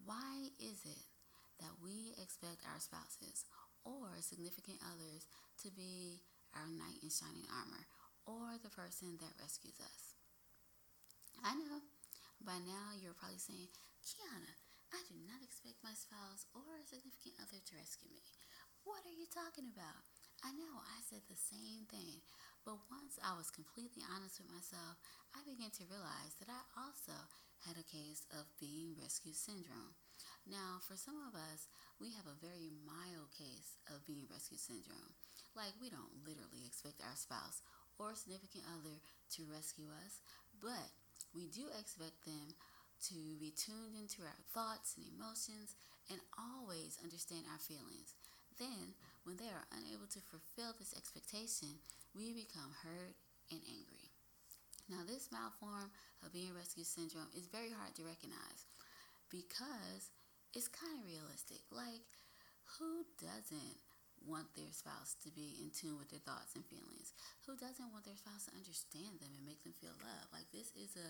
Why 0.05 0.53
is 0.59 0.81
it 0.85 1.05
that 1.63 1.79
we 1.79 2.11
expect 2.19 2.67
our 2.67 2.83
spouses 2.83 3.47
or 3.87 4.11
significant 4.19 4.83
others 4.83 5.23
to 5.63 5.71
be 5.71 6.19
our 6.51 6.67
knight 6.67 6.99
in 6.99 7.07
shining 7.07 7.47
armor 7.47 7.87
or 8.27 8.59
the 8.59 8.71
person 8.71 9.15
that 9.23 9.39
rescues 9.39 9.79
us? 9.79 10.19
I 11.39 11.55
know 11.55 11.79
by 12.43 12.59
now 12.67 12.91
you're 12.99 13.15
probably 13.15 13.39
saying, 13.39 13.71
Kiana, 14.03 14.51
I 14.91 14.99
do 15.07 15.15
not 15.23 15.39
expect 15.39 15.79
my 15.81 15.95
spouse 15.95 16.43
or 16.51 16.77
a 16.77 16.85
significant 16.85 17.39
other 17.39 17.57
to 17.57 17.79
rescue 17.79 18.11
me. 18.11 18.21
What 18.83 19.07
are 19.07 19.15
you 19.15 19.25
talking 19.31 19.71
about? 19.71 20.03
I 20.43 20.51
know 20.59 20.75
I 20.83 20.99
said 21.07 21.23
the 21.25 21.39
same 21.39 21.87
thing, 21.87 22.19
but 22.67 22.83
once 22.91 23.15
I 23.23 23.31
was 23.39 23.47
completely 23.47 24.03
honest 24.03 24.43
with 24.43 24.51
myself, 24.51 24.99
I 25.31 25.39
began 25.47 25.71
to 25.79 25.87
realize 25.87 26.35
that 26.43 26.51
I 26.51 26.61
also 26.75 27.15
had 27.63 27.79
a 27.79 27.87
case 27.87 28.27
of 28.35 28.51
being 28.59 28.99
rescued 28.99 29.39
syndrome. 29.39 29.95
Now, 30.43 30.83
for 30.83 30.99
some 30.99 31.15
of 31.23 31.35
us, 31.35 31.71
we 32.03 32.11
have 32.19 32.27
a 32.27 32.43
very 32.43 32.67
mild 32.83 33.31
case 33.31 33.79
of 33.87 34.03
being 34.03 34.27
rescued 34.27 34.59
syndrome. 34.59 35.15
Like, 35.55 35.71
we 35.79 35.87
don't 35.87 36.23
literally 36.27 36.67
expect 36.67 36.99
our 36.99 37.15
spouse 37.15 37.63
or 37.95 38.11
significant 38.11 38.67
other 38.67 38.99
to 39.39 39.47
rescue 39.47 39.87
us, 40.03 40.19
but 40.59 40.91
we 41.31 41.47
do 41.47 41.71
expect 41.71 42.27
them 42.27 42.59
to 43.07 43.39
be 43.39 43.55
tuned 43.55 43.95
into 43.95 44.23
our 44.27 44.41
thoughts 44.51 44.99
and 44.99 45.07
emotions 45.07 45.79
and 46.11 46.19
always 46.35 46.99
understand 46.99 47.47
our 47.47 47.59
feelings. 47.59 48.15
Then, 48.59 48.99
when 49.23 49.39
they 49.39 49.47
are 49.47 49.67
unable 49.71 50.11
to 50.11 50.27
fulfill 50.27 50.75
this 50.75 50.91
expectation, 50.95 51.79
we 52.11 52.35
become 52.35 52.75
hurt 52.83 53.15
and 53.47 53.63
angry. 53.63 54.11
Now, 54.91 55.07
this 55.07 55.31
mild 55.31 55.55
form 55.59 55.89
of 56.19 56.35
being 56.35 56.51
rescued 56.51 56.87
syndrome 56.87 57.31
is 57.31 57.47
very 57.47 57.71
hard 57.71 57.95
to 57.95 58.03
recognize 58.03 58.67
because 59.31 60.11
it's 60.53 60.69
kind 60.69 60.93
of 60.97 61.05
realistic. 61.05 61.65
Like, 61.73 62.05
who 62.77 63.03
doesn't 63.17 63.77
want 64.23 64.53
their 64.55 64.71
spouse 64.71 65.17
to 65.25 65.29
be 65.33 65.59
in 65.59 65.73
tune 65.73 65.99
with 65.99 66.13
their 66.13 66.23
thoughts 66.23 66.55
and 66.55 66.63
feelings? 66.69 67.11
Who 67.45 67.57
doesn't 67.57 67.91
want 67.91 68.05
their 68.05 68.17
spouse 68.17 68.47
to 68.47 68.55
understand 68.55 69.19
them 69.19 69.33
and 69.35 69.43
make 69.43 69.61
them 69.65 69.75
feel 69.75 69.97
loved? 69.99 70.31
Like, 70.31 70.47
this 70.53 70.71
is 70.77 70.95
a 70.95 71.09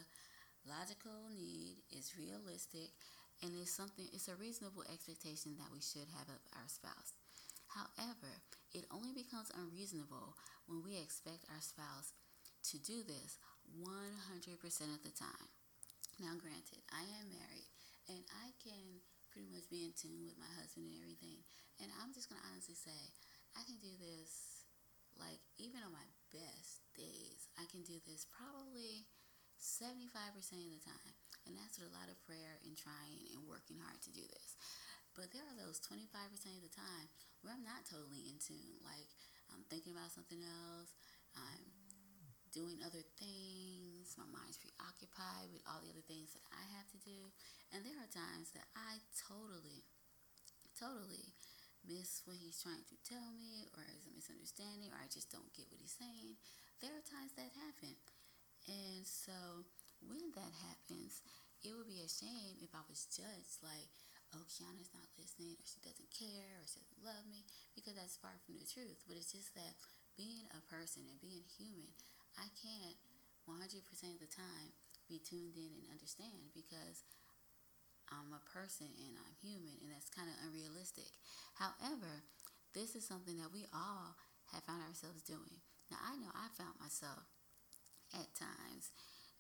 logical 0.65 1.29
need, 1.29 1.83
it's 1.91 2.15
realistic, 2.15 2.95
and 3.43 3.51
it's 3.59 3.75
something, 3.75 4.07
it's 4.15 4.31
a 4.31 4.39
reasonable 4.39 4.87
expectation 4.87 5.59
that 5.59 5.71
we 5.71 5.83
should 5.83 6.07
have 6.15 6.31
of 6.31 6.41
our 6.55 6.69
spouse. 6.71 7.19
However, 7.67 8.31
it 8.71 8.87
only 8.93 9.11
becomes 9.11 9.51
unreasonable 9.53 10.37
when 10.69 10.85
we 10.85 10.95
expect 10.95 11.49
our 11.51 11.61
spouse 11.61 12.15
to 12.71 12.79
do 12.79 13.03
this 13.03 13.37
100% 13.75 13.83
of 14.93 15.01
the 15.03 15.11
time. 15.11 15.49
Now, 16.21 16.37
granted, 16.37 16.85
I 16.93 17.03
am 17.19 17.33
married 17.33 17.67
and 18.07 18.23
I 18.29 18.53
can 18.61 19.01
pretty 19.33 19.49
much 19.49 19.65
be 19.73 19.89
in 19.89 19.97
tune 19.97 20.29
with 20.29 20.37
my 20.37 20.49
husband 20.61 20.85
and 20.93 21.01
everything. 21.01 21.41
And 21.81 21.89
I'm 21.97 22.13
just 22.13 22.29
going 22.29 22.37
to 22.37 22.47
honestly 22.53 22.77
say, 22.77 22.95
I 23.57 23.65
can 23.65 23.81
do 23.81 23.89
this 23.97 24.63
like 25.17 25.41
even 25.57 25.81
on 25.81 25.93
my 25.93 26.07
best 26.29 26.85
days. 26.93 27.49
I 27.57 27.65
can 27.69 27.81
do 27.81 27.97
this 28.05 28.29
probably 28.29 29.09
75% 29.57 30.37
of 30.37 30.73
the 30.73 30.85
time. 30.85 31.13
And 31.49 31.57
that's 31.57 31.81
with 31.81 31.91
a 31.91 31.97
lot 31.97 32.07
of 32.07 32.21
prayer 32.23 32.61
and 32.63 32.77
trying 32.77 33.25
and 33.35 33.49
working 33.49 33.81
hard 33.81 33.99
to 34.05 34.15
do 34.15 34.23
this. 34.23 34.55
But 35.13 35.29
there 35.29 35.45
are 35.45 35.59
those 35.59 35.81
25% 35.83 36.09
of 36.57 36.63
the 36.65 36.73
time 36.73 37.09
where 37.41 37.53
I'm 37.53 37.65
not 37.65 37.85
totally 37.85 38.25
in 38.29 38.41
tune. 38.41 38.81
Like 38.81 39.09
I'm 39.53 39.65
thinking 39.69 39.93
about 39.93 40.13
something 40.13 40.41
else. 40.41 40.89
I'm 41.37 41.65
doing 42.49 42.81
other 42.81 43.05
things. 43.17 43.92
My 44.19 44.27
mind's 44.27 44.59
preoccupied 44.59 45.47
with 45.55 45.63
all 45.63 45.79
the 45.79 45.91
other 45.95 46.03
things 46.03 46.35
that 46.35 46.43
I 46.51 46.63
have 46.75 46.91
to 46.91 46.99
do. 47.07 47.31
And 47.71 47.87
there 47.87 47.95
are 47.95 48.11
times 48.11 48.51
that 48.51 48.67
I 48.75 48.99
totally, 49.15 49.87
totally 50.75 51.31
miss 51.87 52.23
what 52.27 52.35
he's 52.35 52.59
trying 52.59 52.83
to 52.91 52.97
tell 53.07 53.31
me, 53.39 53.71
or 53.75 53.87
is 53.95 54.03
a 54.07 54.11
misunderstanding, 54.11 54.91
or 54.91 54.99
I 54.99 55.07
just 55.07 55.31
don't 55.31 55.55
get 55.55 55.71
what 55.71 55.79
he's 55.79 55.95
saying. 55.95 56.35
There 56.83 56.91
are 56.91 57.11
times 57.15 57.31
that 57.39 57.55
happen. 57.55 57.95
And 58.67 59.07
so 59.07 59.63
when 60.03 60.35
that 60.35 60.53
happens, 60.67 61.23
it 61.63 61.71
would 61.71 61.87
be 61.87 62.03
a 62.03 62.11
shame 62.11 62.59
if 62.59 62.75
I 62.75 62.83
was 62.91 63.07
judged 63.07 63.63
like, 63.63 63.87
oh, 64.35 64.43
Kiana's 64.51 64.91
not 64.91 65.07
listening, 65.15 65.55
or 65.55 65.63
she 65.63 65.79
doesn't 65.79 66.11
care, 66.11 66.59
or 66.59 66.67
she 66.67 66.83
doesn't 66.83 67.07
love 67.07 67.23
me, 67.31 67.47
because 67.71 67.95
that's 67.95 68.19
far 68.19 68.35
from 68.43 68.59
the 68.59 68.67
truth. 68.67 68.99
But 69.07 69.15
it's 69.15 69.31
just 69.31 69.55
that 69.55 69.79
being 70.19 70.47
a 70.51 70.61
person 70.67 71.07
and 71.07 71.23
being 71.23 71.47
human, 71.55 71.91
I 72.35 72.51
can't 72.59 72.99
100% 73.47 73.83
of 74.15 74.19
the 74.23 74.31
time 74.31 74.71
be 75.07 75.19
tuned 75.19 75.59
in 75.59 75.71
and 75.75 75.91
understand 75.91 76.55
because 76.55 77.03
I'm 78.11 78.31
a 78.35 78.43
person 78.45 78.87
and 78.87 79.15
I'm 79.19 79.35
human, 79.39 79.79
and 79.81 79.89
that's 79.91 80.11
kind 80.11 80.27
of 80.29 80.37
unrealistic. 80.47 81.11
However, 81.57 82.23
this 82.75 82.95
is 82.95 83.07
something 83.07 83.37
that 83.39 83.53
we 83.53 83.65
all 83.73 84.15
have 84.51 84.63
found 84.67 84.83
ourselves 84.85 85.25
doing. 85.25 85.61
Now, 85.89 85.99
I 86.03 86.17
know 86.19 86.31
I 86.33 86.49
found 86.53 86.77
myself 86.77 87.25
at 88.13 88.33
times 88.37 88.93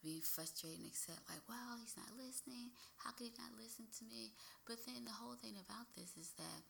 being 0.03 0.19
frustrated 0.19 0.83
and 0.83 0.91
upset, 0.91 1.23
like, 1.31 1.43
well, 1.47 1.79
he's 1.79 1.95
not 1.95 2.11
listening. 2.19 2.75
How 2.99 3.15
could 3.15 3.31
he 3.31 3.35
not 3.39 3.55
listen 3.55 3.87
to 3.87 4.03
me? 4.03 4.35
But 4.67 4.83
then 4.83 5.07
the 5.07 5.15
whole 5.15 5.39
thing 5.39 5.55
about 5.55 5.87
this 5.95 6.19
is 6.19 6.35
that 6.35 6.61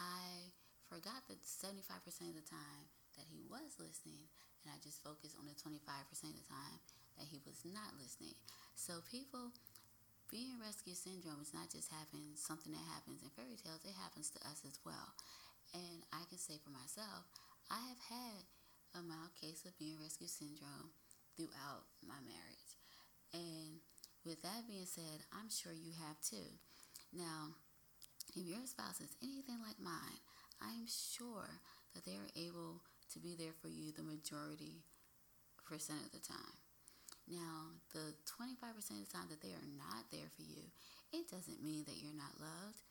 I 0.00 0.54
forgot 0.88 1.28
that 1.28 1.44
75% 1.44 2.00
of 2.32 2.40
the 2.40 2.48
time 2.48 2.88
that 3.20 3.28
he 3.28 3.44
was 3.44 3.76
listening, 3.76 4.32
and 4.64 4.72
I 4.72 4.78
just 4.82 5.00
focused 5.02 5.36
on 5.38 5.48
the 5.48 5.56
25% 5.56 5.76
of 5.76 6.36
the 6.36 6.48
time 6.48 6.78
that 7.18 7.28
he 7.28 7.40
was 7.44 7.60
not 7.64 7.96
listening. 7.96 8.36
So 8.76 9.04
people 9.08 9.52
being 10.30 10.62
rescue 10.62 10.94
syndrome 10.94 11.42
is 11.42 11.52
not 11.52 11.68
just 11.74 11.90
having 11.90 12.38
something 12.38 12.70
that 12.70 12.86
happens 12.94 13.20
in 13.20 13.34
fairy 13.34 13.58
tales, 13.58 13.82
it 13.82 13.96
happens 13.98 14.30
to 14.32 14.40
us 14.46 14.62
as 14.62 14.78
well. 14.86 15.10
And 15.74 16.06
I 16.14 16.22
can 16.30 16.38
say 16.38 16.58
for 16.62 16.70
myself, 16.70 17.26
I 17.70 17.78
have 17.90 18.02
had 18.10 18.42
a 18.98 19.02
mild 19.02 19.34
case 19.38 19.62
of 19.66 19.78
being 19.78 19.98
rescue 19.98 20.30
syndrome 20.30 20.94
throughout 21.34 21.86
my 22.02 22.18
marriage. 22.26 22.70
And 23.34 23.82
with 24.26 24.42
that 24.42 24.66
being 24.66 24.86
said, 24.86 25.26
I'm 25.34 25.50
sure 25.50 25.74
you 25.74 25.94
have 25.98 26.18
too. 26.22 26.58
Now, 27.14 27.54
if 28.34 28.46
your 28.46 28.62
spouse 28.66 29.00
is 29.02 29.14
anything 29.22 29.58
like 29.62 29.78
mine, 29.82 30.22
I'm 30.62 30.86
sure 30.86 31.62
that 31.94 32.04
they 32.04 32.18
are 32.18 32.30
able 32.38 32.82
to 33.12 33.18
be 33.18 33.34
there 33.34 33.54
for 33.58 33.68
you 33.68 33.92
the 33.92 34.06
majority 34.06 34.84
percent 35.66 36.02
of 36.02 36.12
the 36.12 36.22
time. 36.22 36.58
Now, 37.30 37.78
the 37.94 38.18
25% 38.26 38.74
of 38.74 39.06
the 39.06 39.14
time 39.14 39.30
that 39.30 39.38
they 39.38 39.54
are 39.54 39.70
not 39.78 40.10
there 40.10 40.30
for 40.34 40.42
you, 40.42 40.66
it 41.14 41.30
doesn't 41.30 41.62
mean 41.62 41.86
that 41.86 42.02
you're 42.02 42.16
not 42.16 42.42
loved. 42.42 42.82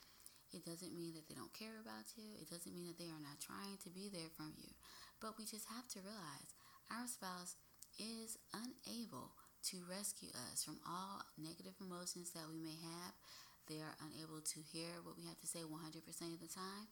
It 0.55 0.63
doesn't 0.63 0.95
mean 0.95 1.13
that 1.13 1.27
they 1.27 1.35
don't 1.35 1.53
care 1.53 1.77
about 1.83 2.15
you. 2.15 2.39
It 2.39 2.49
doesn't 2.49 2.73
mean 2.73 2.87
that 2.87 2.97
they 2.97 3.11
are 3.11 3.21
not 3.21 3.43
trying 3.43 3.77
to 3.83 3.91
be 3.91 4.07
there 4.07 4.31
from 4.33 4.55
you. 4.55 4.71
But 5.19 5.35
we 5.37 5.43
just 5.43 5.67
have 5.69 5.85
to 5.93 6.01
realize 6.01 6.55
our 6.87 7.05
spouse 7.05 7.59
is 7.99 8.39
unable 8.55 9.35
to 9.69 9.83
rescue 9.91 10.31
us 10.49 10.63
from 10.63 10.79
all 10.87 11.21
negative 11.35 11.75
emotions 11.83 12.31
that 12.31 12.47
we 12.47 12.57
may 12.57 12.79
have. 12.79 13.13
They 13.67 13.83
are 13.83 13.99
unable 14.07 14.41
to 14.41 14.59
hear 14.71 15.03
what 15.03 15.19
we 15.19 15.27
have 15.27 15.37
to 15.43 15.51
say 15.51 15.61
100% 15.61 15.99
of 16.07 16.41
the 16.41 16.49
time. 16.49 16.87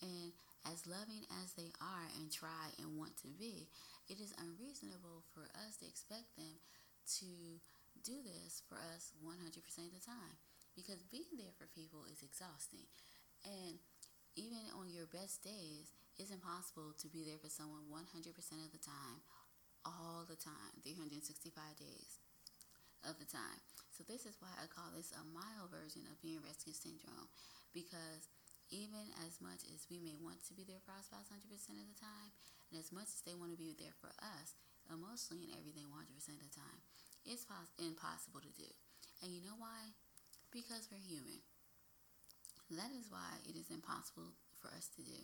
And 0.00 0.32
as 0.66 0.86
loving 0.86 1.26
as 1.42 1.52
they 1.54 1.74
are 1.82 2.08
and 2.18 2.30
try 2.30 2.70
and 2.78 2.98
want 2.98 3.18
to 3.22 3.30
be, 3.34 3.66
it 4.06 4.18
is 4.22 4.34
unreasonable 4.38 5.26
for 5.34 5.50
us 5.66 5.76
to 5.82 5.86
expect 5.86 6.34
them 6.38 6.62
to 7.18 7.58
do 8.02 8.22
this 8.22 8.62
for 8.66 8.78
us 8.94 9.14
100% 9.20 9.34
of 9.36 9.94
the 9.94 10.02
time 10.02 10.36
because 10.74 11.04
being 11.12 11.36
there 11.36 11.54
for 11.58 11.68
people 11.76 12.06
is 12.08 12.22
exhausting. 12.24 12.86
And 13.44 13.78
even 14.38 14.62
on 14.78 14.88
your 14.88 15.10
best 15.10 15.44
days, 15.44 15.92
it's 16.16 16.32
impossible 16.32 16.94
to 17.00 17.08
be 17.08 17.24
there 17.24 17.40
for 17.40 17.52
someone 17.52 17.88
100% 17.90 18.32
of 18.64 18.72
the 18.72 18.80
time, 18.80 19.20
all 19.84 20.24
the 20.28 20.38
time, 20.38 20.78
365 20.84 21.52
days 21.76 22.22
of 23.02 23.18
the 23.18 23.28
time. 23.28 23.60
So, 23.90 24.06
this 24.06 24.24
is 24.24 24.38
why 24.40 24.52
I 24.56 24.70
call 24.70 24.88
this 24.94 25.12
a 25.12 25.24
mild 25.26 25.68
version 25.68 26.08
of 26.08 26.22
being 26.22 26.40
rescue 26.40 26.72
syndrome 26.72 27.28
because 27.74 28.30
even 28.72 29.12
as 29.28 29.36
much 29.44 29.60
as 29.68 29.84
we 29.92 30.00
may 30.00 30.16
want 30.16 30.40
to 30.48 30.56
be 30.56 30.64
there 30.64 30.80
for 30.80 30.96
our 30.96 31.04
spouse 31.04 31.28
100% 31.28 31.44
of 31.44 31.86
the 31.86 32.00
time, 32.00 32.32
and 32.72 32.80
as 32.80 32.88
much 32.88 33.12
as 33.12 33.20
they 33.22 33.36
want 33.36 33.52
to 33.52 33.60
be 33.60 33.76
there 33.76 33.92
for 34.00 34.10
us 34.18 34.56
emotionally 34.88 35.52
and 35.52 35.60
everything 35.60 35.92
100% 35.92 36.08
of 36.08 36.40
the 36.40 36.50
time, 36.56 36.80
it's 37.28 37.44
pos- 37.44 37.76
impossible 37.76 38.40
to 38.40 38.52
do. 38.56 38.66
And 39.20 39.30
you 39.30 39.44
know 39.44 39.60
why? 39.60 39.92
Because 40.48 40.88
we're 40.88 41.04
human. 41.04 41.44
That 42.72 42.90
is 42.96 43.12
why 43.12 43.44
it 43.44 43.54
is 43.54 43.68
impossible 43.68 44.32
for 44.56 44.72
us 44.72 44.88
to 44.96 45.04
do. 45.04 45.20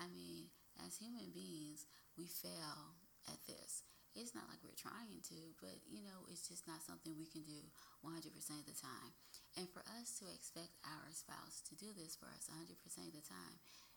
I 0.00 0.08
mean, 0.08 0.48
as 0.80 0.96
human 0.96 1.28
beings, 1.36 1.84
we 2.16 2.24
fail 2.24 2.96
at 3.28 3.40
this. 3.44 3.84
It's 4.16 4.32
not 4.32 4.48
like 4.48 4.64
we're 4.64 4.80
trying 4.80 5.20
to, 5.28 5.38
but 5.60 5.76
you 5.84 6.00
know, 6.00 6.24
it's 6.32 6.48
just 6.48 6.64
not 6.64 6.80
something 6.80 7.12
we 7.20 7.28
can 7.28 7.44
do 7.44 7.60
100% 8.00 8.16
of 8.32 8.64
the 8.64 8.72
time. 8.72 9.12
And 9.56 9.66
for 9.72 9.80
us 9.96 10.20
to 10.20 10.28
expect 10.28 10.76
our 10.84 11.08
spouse 11.16 11.64
to 11.72 11.74
do 11.80 11.88
this 11.96 12.12
for 12.12 12.28
us 12.28 12.52
100% 12.52 12.76
of 13.08 13.16
the 13.16 13.24
time 13.24 13.56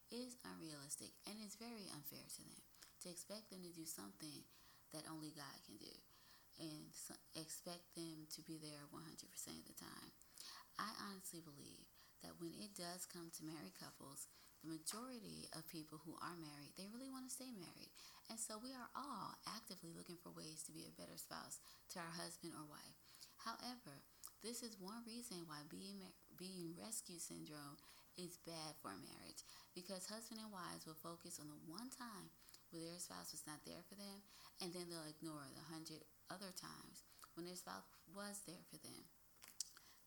is 0.10 0.40
unrealistic 0.48 1.12
and 1.28 1.36
it's 1.44 1.60
very 1.60 1.92
unfair 1.92 2.24
to 2.24 2.42
them 2.48 2.64
to 3.04 3.08
expect 3.12 3.52
them 3.52 3.64
to 3.64 3.72
do 3.72 3.88
something 3.88 4.44
that 4.92 5.08
only 5.08 5.32
God 5.32 5.56
can 5.64 5.80
do 5.80 5.96
and 6.60 6.92
expect 7.40 7.88
them 7.96 8.28
to 8.36 8.42
be 8.44 8.60
there 8.60 8.84
100% 8.92 9.00
of 9.00 9.68
the 9.68 9.80
time. 9.80 10.12
I 10.76 10.92
honestly 11.08 11.40
believe 11.40 11.88
that 12.20 12.36
when 12.40 12.52
it 12.60 12.76
does 12.76 13.08
come 13.08 13.32
to 13.32 13.48
married 13.48 13.80
couples, 13.80 14.28
the 14.60 14.76
majority 14.76 15.48
of 15.56 15.72
people 15.72 16.04
who 16.04 16.20
are 16.20 16.36
married, 16.36 16.76
they 16.76 16.92
really 16.92 17.08
want 17.08 17.24
to 17.24 17.32
stay 17.32 17.48
married. 17.56 17.88
And 18.28 18.36
so 18.36 18.60
we 18.60 18.76
are 18.76 18.92
all 18.92 19.40
actively 19.56 19.96
looking 19.96 20.20
for 20.20 20.36
ways 20.36 20.68
to 20.68 20.76
be 20.76 20.84
a 20.84 20.98
better 21.00 21.16
spouse 21.16 21.64
to 21.96 22.04
our 22.04 22.16
husband 22.20 22.52
or 22.60 22.68
wife. 22.68 23.00
However, 23.40 24.04
this 24.40 24.64
is 24.64 24.80
one 24.80 25.04
reason 25.04 25.44
why 25.48 25.60
being 25.68 26.00
being 26.40 26.72
rescue 26.80 27.20
syndrome 27.20 27.76
is 28.16 28.40
bad 28.48 28.76
for 28.80 28.96
marriage 28.96 29.44
because 29.76 30.08
husband 30.08 30.40
and 30.40 30.52
wives 30.52 30.88
will 30.88 30.98
focus 31.00 31.40
on 31.40 31.52
the 31.52 31.60
one 31.68 31.92
time 31.92 32.32
where 32.72 32.84
their 32.84 33.00
spouse 33.00 33.32
was 33.36 33.44
not 33.48 33.60
there 33.68 33.84
for 33.88 33.96
them 34.00 34.24
and 34.64 34.72
then 34.72 34.88
they'll 34.88 35.12
ignore 35.12 35.48
the 35.56 35.66
hundred 35.68 36.04
other 36.32 36.52
times 36.56 37.04
when 37.36 37.44
their 37.48 37.60
spouse 37.60 37.88
was 38.12 38.44
there 38.48 38.64
for 38.68 38.80
them. 38.84 39.04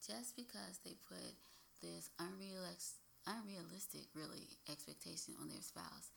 Just 0.00 0.36
because 0.36 0.80
they 0.84 0.96
put 1.08 1.36
this 1.80 2.08
unrealistic 2.20 3.00
unrealistic 3.22 4.10
really 4.18 4.58
expectation 4.66 5.30
on 5.38 5.46
their 5.46 5.62
spouse 5.62 6.10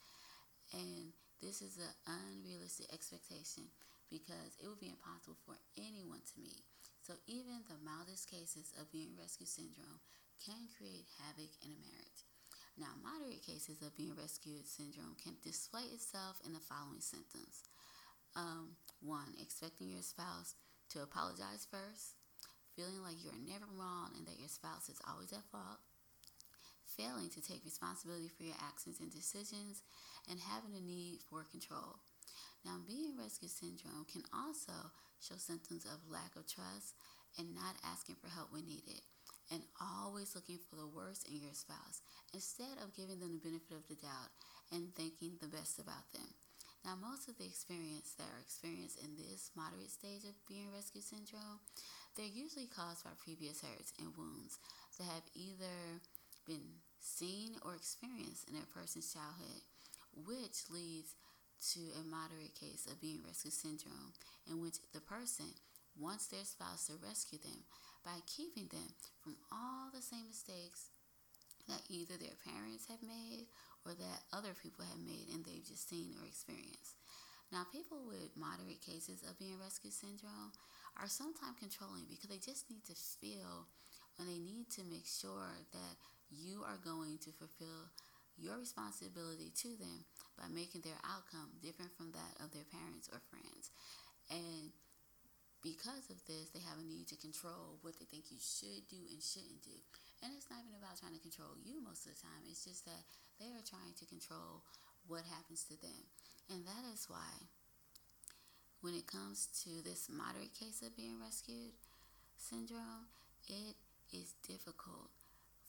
and 0.74 1.14
this 1.38 1.62
is 1.62 1.78
an 1.78 1.94
unrealistic 2.26 2.90
expectation 2.90 3.62
because 4.10 4.58
it 4.58 4.66
would 4.66 4.82
be 4.82 4.90
impossible 4.90 5.38
for 5.46 5.54
anyone 5.78 6.18
to 6.26 6.42
meet 6.42 6.66
so 7.06 7.14
even 7.30 7.62
the 7.70 7.78
mildest 7.86 8.26
cases 8.26 8.74
of 8.82 8.90
being 8.90 9.14
rescue 9.14 9.46
syndrome 9.46 10.02
can 10.42 10.66
create 10.74 11.06
havoc 11.22 11.54
in 11.62 11.70
a 11.70 11.84
marriage 11.86 12.26
now 12.74 12.90
moderate 12.98 13.46
cases 13.46 13.78
of 13.78 13.94
being 13.94 14.10
rescued 14.18 14.66
syndrome 14.66 15.14
can 15.22 15.38
display 15.46 15.86
itself 15.94 16.42
in 16.42 16.50
the 16.50 16.66
following 16.66 16.98
symptoms 16.98 17.62
um, 18.34 18.74
one 18.98 19.38
expecting 19.38 19.86
your 19.94 20.02
spouse 20.02 20.58
to 20.90 20.98
apologize 21.06 21.62
first 21.70 22.18
feeling 22.74 22.98
like 23.06 23.22
you 23.22 23.30
are 23.30 23.46
never 23.46 23.70
wrong 23.78 24.10
and 24.18 24.26
that 24.26 24.42
your 24.42 24.50
spouse 24.50 24.90
is 24.90 24.98
always 25.06 25.30
at 25.30 25.46
fault 25.54 25.78
failing 26.96 27.28
to 27.28 27.44
take 27.44 27.64
responsibility 27.64 28.28
for 28.32 28.42
your 28.42 28.56
actions 28.64 29.00
and 29.00 29.12
decisions, 29.12 29.82
and 30.30 30.40
having 30.40 30.72
a 30.72 30.80
need 30.80 31.20
for 31.28 31.44
control. 31.44 32.00
Now, 32.64 32.80
being 32.88 33.14
rescue 33.18 33.52
syndrome 33.52 34.08
can 34.10 34.24
also 34.32 34.72
show 35.20 35.36
symptoms 35.36 35.84
of 35.84 36.10
lack 36.10 36.36
of 36.36 36.46
trust 36.46 36.94
and 37.38 37.54
not 37.54 37.76
asking 37.84 38.16
for 38.16 38.28
help 38.28 38.52
when 38.52 38.66
needed, 38.66 39.00
and 39.52 39.62
always 39.80 40.34
looking 40.34 40.58
for 40.58 40.76
the 40.76 40.86
worst 40.88 41.28
in 41.28 41.40
your 41.40 41.54
spouse 41.54 42.00
instead 42.34 42.80
of 42.82 42.96
giving 42.96 43.20
them 43.20 43.36
the 43.36 43.44
benefit 43.44 43.76
of 43.76 43.86
the 43.88 44.00
doubt 44.00 44.32
and 44.72 44.94
thinking 44.94 45.36
the 45.38 45.52
best 45.52 45.78
about 45.78 46.10
them. 46.12 46.28
Now, 46.84 46.94
most 46.94 47.26
of 47.26 47.34
the 47.36 47.44
experience 47.44 48.14
that 48.14 48.30
are 48.30 48.42
experienced 48.42 49.02
in 49.02 49.18
this 49.18 49.50
moderate 49.58 49.90
stage 49.90 50.22
of 50.22 50.38
being 50.46 50.70
rescue 50.70 51.02
syndrome, 51.02 51.58
they're 52.14 52.30
usually 52.30 52.70
caused 52.70 53.02
by 53.02 53.10
previous 53.18 53.60
hurts 53.60 53.92
and 53.98 54.14
wounds 54.14 54.62
that 54.98 55.10
have 55.10 55.26
either 55.34 55.98
been 56.46 56.78
seen 57.02 57.58
or 57.66 57.74
experienced 57.74 58.46
in 58.48 58.54
a 58.54 58.70
person's 58.70 59.10
childhood, 59.10 59.66
which 60.14 60.70
leads 60.70 61.18
to 61.72 61.80
a 61.98 62.04
moderate 62.04 62.54
case 62.54 62.86
of 62.86 63.00
being 63.00 63.20
rescue 63.24 63.50
syndrome 63.50 64.12
in 64.48 64.60
which 64.60 64.78
the 64.92 65.00
person 65.00 65.46
wants 65.98 66.26
their 66.28 66.44
spouse 66.44 66.86
to 66.86 66.94
rescue 67.00 67.38
them 67.38 67.64
by 68.04 68.20
keeping 68.26 68.68
them 68.68 68.92
from 69.22 69.36
all 69.50 69.88
the 69.92 70.02
same 70.02 70.28
mistakes 70.28 70.92
that 71.68 71.82
either 71.88 72.14
their 72.16 72.38
parents 72.46 72.86
have 72.86 73.02
made 73.02 73.50
or 73.84 73.94
that 73.94 74.26
other 74.32 74.54
people 74.54 74.84
have 74.84 75.02
made 75.02 75.26
and 75.34 75.44
they've 75.44 75.66
just 75.66 75.88
seen 75.88 76.14
or 76.20 76.26
experienced. 76.26 76.94
Now, 77.50 77.62
people 77.70 78.02
with 78.06 78.34
moderate 78.34 78.82
cases 78.82 79.22
of 79.22 79.38
being 79.38 79.58
rescue 79.58 79.90
syndrome 79.90 80.54
are 80.98 81.10
sometimes 81.10 81.58
controlling 81.58 82.06
because 82.10 82.30
they 82.30 82.42
just 82.42 82.70
need 82.70 82.82
to 82.86 82.94
feel 82.94 83.70
and 84.18 84.26
they 84.26 84.38
need 84.42 84.70
to 84.74 84.82
make 84.86 85.06
sure 85.06 85.54
that 85.72 85.94
you 86.30 86.62
are 86.66 86.78
going 86.82 87.18
to 87.22 87.30
fulfill 87.30 87.90
your 88.36 88.60
responsibility 88.60 89.52
to 89.64 89.76
them 89.76 90.04
by 90.36 90.48
making 90.52 90.84
their 90.84 91.00
outcome 91.04 91.56
different 91.64 91.92
from 91.96 92.12
that 92.12 92.32
of 92.44 92.52
their 92.52 92.68
parents 92.68 93.08
or 93.08 93.20
friends. 93.32 93.72
And 94.28 94.72
because 95.64 96.12
of 96.12 96.20
this, 96.28 96.52
they 96.52 96.62
have 96.62 96.78
a 96.78 96.86
need 96.86 97.08
to 97.10 97.18
control 97.18 97.80
what 97.80 97.96
they 97.98 98.06
think 98.06 98.30
you 98.30 98.38
should 98.38 98.86
do 98.86 99.00
and 99.08 99.18
shouldn't 99.18 99.64
do. 99.64 99.74
And 100.22 100.32
it's 100.36 100.48
not 100.52 100.62
even 100.62 100.78
about 100.78 101.00
trying 101.00 101.16
to 101.16 101.24
control 101.24 101.56
you 101.58 101.80
most 101.80 102.06
of 102.06 102.14
the 102.14 102.22
time, 102.22 102.44
it's 102.48 102.64
just 102.64 102.84
that 102.84 103.02
they 103.40 103.52
are 103.52 103.64
trying 103.64 103.96
to 103.98 104.06
control 104.06 104.64
what 105.08 105.24
happens 105.26 105.64
to 105.68 105.76
them. 105.80 106.02
And 106.52 106.64
that 106.64 106.84
is 106.92 107.08
why, 107.08 107.48
when 108.80 108.94
it 108.94 109.10
comes 109.10 109.48
to 109.64 109.82
this 109.82 110.08
moderate 110.12 110.54
case 110.54 110.82
of 110.84 110.96
being 110.96 111.18
rescued 111.20 111.74
syndrome, 112.36 113.10
it 113.48 113.76
is 114.12 114.34
difficult 114.46 115.15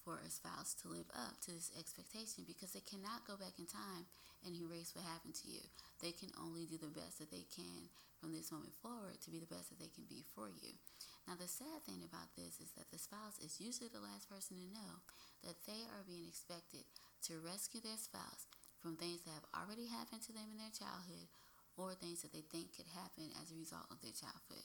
for 0.07 0.23
a 0.23 0.31
spouse 0.31 0.71
to 0.71 0.87
live 0.87 1.11
up 1.11 1.35
to 1.43 1.51
this 1.51 1.67
expectation 1.75 2.47
because 2.47 2.71
they 2.71 2.87
cannot 2.87 3.27
go 3.27 3.35
back 3.35 3.59
in 3.59 3.67
time 3.67 4.07
and 4.47 4.55
erase 4.55 4.95
what 4.95 5.03
happened 5.03 5.35
to 5.35 5.51
you. 5.51 5.59
They 5.99 6.15
can 6.15 6.31
only 6.39 6.63
do 6.63 6.79
the 6.79 6.95
best 6.95 7.19
that 7.19 7.27
they 7.27 7.43
can 7.51 7.91
from 8.23 8.31
this 8.31 8.55
moment 8.55 8.71
forward 8.79 9.19
to 9.19 9.35
be 9.35 9.43
the 9.43 9.51
best 9.51 9.67
that 9.67 9.83
they 9.83 9.91
can 9.91 10.07
be 10.07 10.23
for 10.31 10.47
you. 10.47 10.79
Now, 11.27 11.35
the 11.35 11.51
sad 11.51 11.83
thing 11.83 12.07
about 12.07 12.31
this 12.39 12.55
is 12.63 12.71
that 12.79 12.87
the 12.87 13.03
spouse 13.03 13.35
is 13.43 13.59
usually 13.59 13.91
the 13.91 13.99
last 13.99 14.31
person 14.31 14.55
to 14.55 14.71
know 14.71 15.03
that 15.43 15.59
they 15.67 15.83
are 15.91 16.07
being 16.07 16.31
expected 16.31 16.87
to 17.27 17.43
rescue 17.43 17.83
their 17.83 17.99
spouse 17.99 18.47
from 18.79 18.95
things 18.95 19.27
that 19.27 19.35
have 19.35 19.51
already 19.51 19.91
happened 19.91 20.23
to 20.23 20.31
them 20.31 20.55
in 20.55 20.59
their 20.63 20.71
childhood 20.71 21.27
or 21.75 21.99
things 21.99 22.23
that 22.23 22.31
they 22.31 22.47
think 22.47 22.71
could 22.79 22.87
happen 22.95 23.27
as 23.43 23.51
a 23.51 23.59
result 23.59 23.91
of 23.91 23.99
their 23.99 24.15
childhood. 24.15 24.63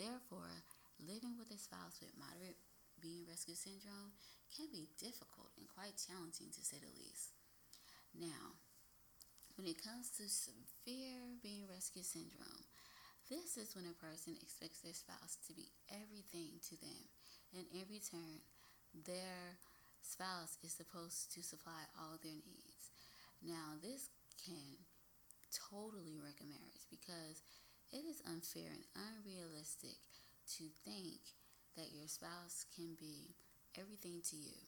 Therefore, 0.00 0.64
living 0.96 1.36
with 1.36 1.52
a 1.52 1.60
spouse 1.60 2.00
with 2.00 2.16
moderate 2.16 2.56
being 3.04 3.28
rescue 3.28 3.58
syndrome 3.58 4.16
can 4.52 4.68
be 4.68 4.92
difficult 5.00 5.50
and 5.56 5.68
quite 5.72 5.96
challenging 5.96 6.52
to 6.52 6.62
say 6.62 6.76
the 6.78 6.92
least. 6.94 7.32
Now, 8.12 8.60
when 9.56 9.66
it 9.66 9.80
comes 9.80 10.12
to 10.16 10.28
severe 10.28 11.40
being 11.40 11.68
rescue 11.68 12.04
syndrome, 12.04 12.68
this 13.28 13.56
is 13.56 13.72
when 13.72 13.88
a 13.88 13.96
person 13.96 14.36
expects 14.40 14.84
their 14.84 14.96
spouse 14.96 15.40
to 15.48 15.56
be 15.56 15.72
everything 15.88 16.60
to 16.68 16.76
them, 16.80 17.02
and 17.56 17.64
in 17.72 17.88
return, 17.88 18.44
their 18.92 19.56
spouse 20.04 20.60
is 20.60 20.76
supposed 20.76 21.32
to 21.32 21.40
supply 21.40 21.88
all 21.96 22.20
their 22.20 22.42
needs. 22.44 22.92
Now, 23.40 23.80
this 23.80 24.12
can 24.44 24.84
totally 25.48 26.20
wreck 26.20 26.40
a 26.40 26.48
marriage 26.48 26.84
because 26.92 27.40
it 27.92 28.04
is 28.04 28.24
unfair 28.28 28.72
and 28.72 28.84
unrealistic 28.96 30.00
to 30.56 30.64
think 30.84 31.20
that 31.76 31.92
your 31.92 32.08
spouse 32.08 32.64
can 32.76 32.96
be 33.00 33.36
everything 33.78 34.20
to 34.30 34.36
you 34.36 34.58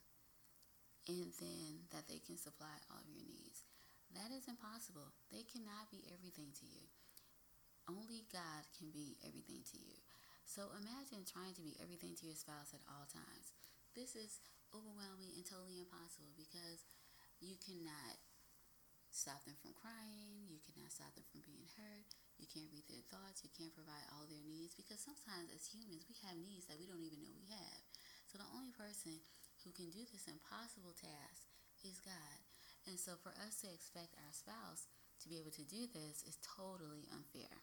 and 1.09 1.33
then 1.37 1.85
that 1.93 2.09
they 2.09 2.21
can 2.25 2.41
supply 2.41 2.73
all 2.89 3.05
of 3.05 3.13
your 3.13 3.29
needs. 3.29 3.69
That 4.17 4.33
is 4.33 4.49
impossible. 4.49 5.13
They 5.29 5.45
cannot 5.45 5.93
be 5.93 6.07
everything 6.09 6.55
to 6.63 6.67
you. 6.67 6.89
Only 7.85 8.25
God 8.33 8.65
can 8.79 8.89
be 8.89 9.21
everything 9.21 9.61
to 9.75 9.77
you. 9.77 10.01
So 10.49 10.73
imagine 10.73 11.29
trying 11.29 11.53
to 11.57 11.65
be 11.65 11.77
everything 11.81 12.17
to 12.21 12.27
your 12.29 12.39
spouse 12.39 12.73
at 12.73 12.85
all 12.89 13.05
times. 13.13 13.53
This 13.93 14.17
is 14.17 14.41
overwhelming 14.73 15.37
and 15.37 15.45
totally 15.45 15.85
impossible 15.85 16.33
because 16.35 16.89
you 17.45 17.61
cannot 17.61 18.17
stop 19.13 19.45
them 19.47 19.55
from 19.61 19.77
crying, 19.77 20.51
you 20.51 20.59
cannot 20.65 20.91
stop 20.91 21.13
them 21.15 21.23
from 21.31 21.45
being 21.47 21.69
hurt, 21.79 22.09
you 22.41 22.49
can't 22.51 22.73
read 22.73 22.89
their 22.91 23.05
thoughts, 23.13 23.47
you 23.47 23.53
can't 23.55 23.77
provide 23.77 24.09
all 24.11 24.27
their 24.27 24.43
needs 24.43 24.75
because 24.75 24.99
sometimes 24.99 25.53
as 25.53 25.71
humans 25.71 26.09
we 26.11 26.17
have 26.25 26.35
needs 26.41 26.67
that 26.67 26.81
we 26.81 26.89
don't 26.89 27.05
even 27.05 27.23
know 27.23 27.35
we 27.37 27.47
have. 27.53 27.84
So 28.35 28.43
the 28.43 28.59
only 28.59 28.75
person 28.75 29.23
who 29.63 29.71
can 29.71 29.95
do 29.95 30.03
this 30.11 30.27
impossible 30.27 30.91
task 30.99 31.47
is 31.87 32.03
God. 32.03 32.39
And 32.91 32.99
so 32.99 33.15
for 33.23 33.31
us 33.47 33.63
to 33.63 33.71
expect 33.71 34.19
our 34.19 34.35
spouse 34.35 34.91
to 35.23 35.31
be 35.31 35.39
able 35.39 35.55
to 35.55 35.63
do 35.63 35.87
this 35.87 36.27
is 36.27 36.43
totally 36.43 37.07
unfair. 37.15 37.63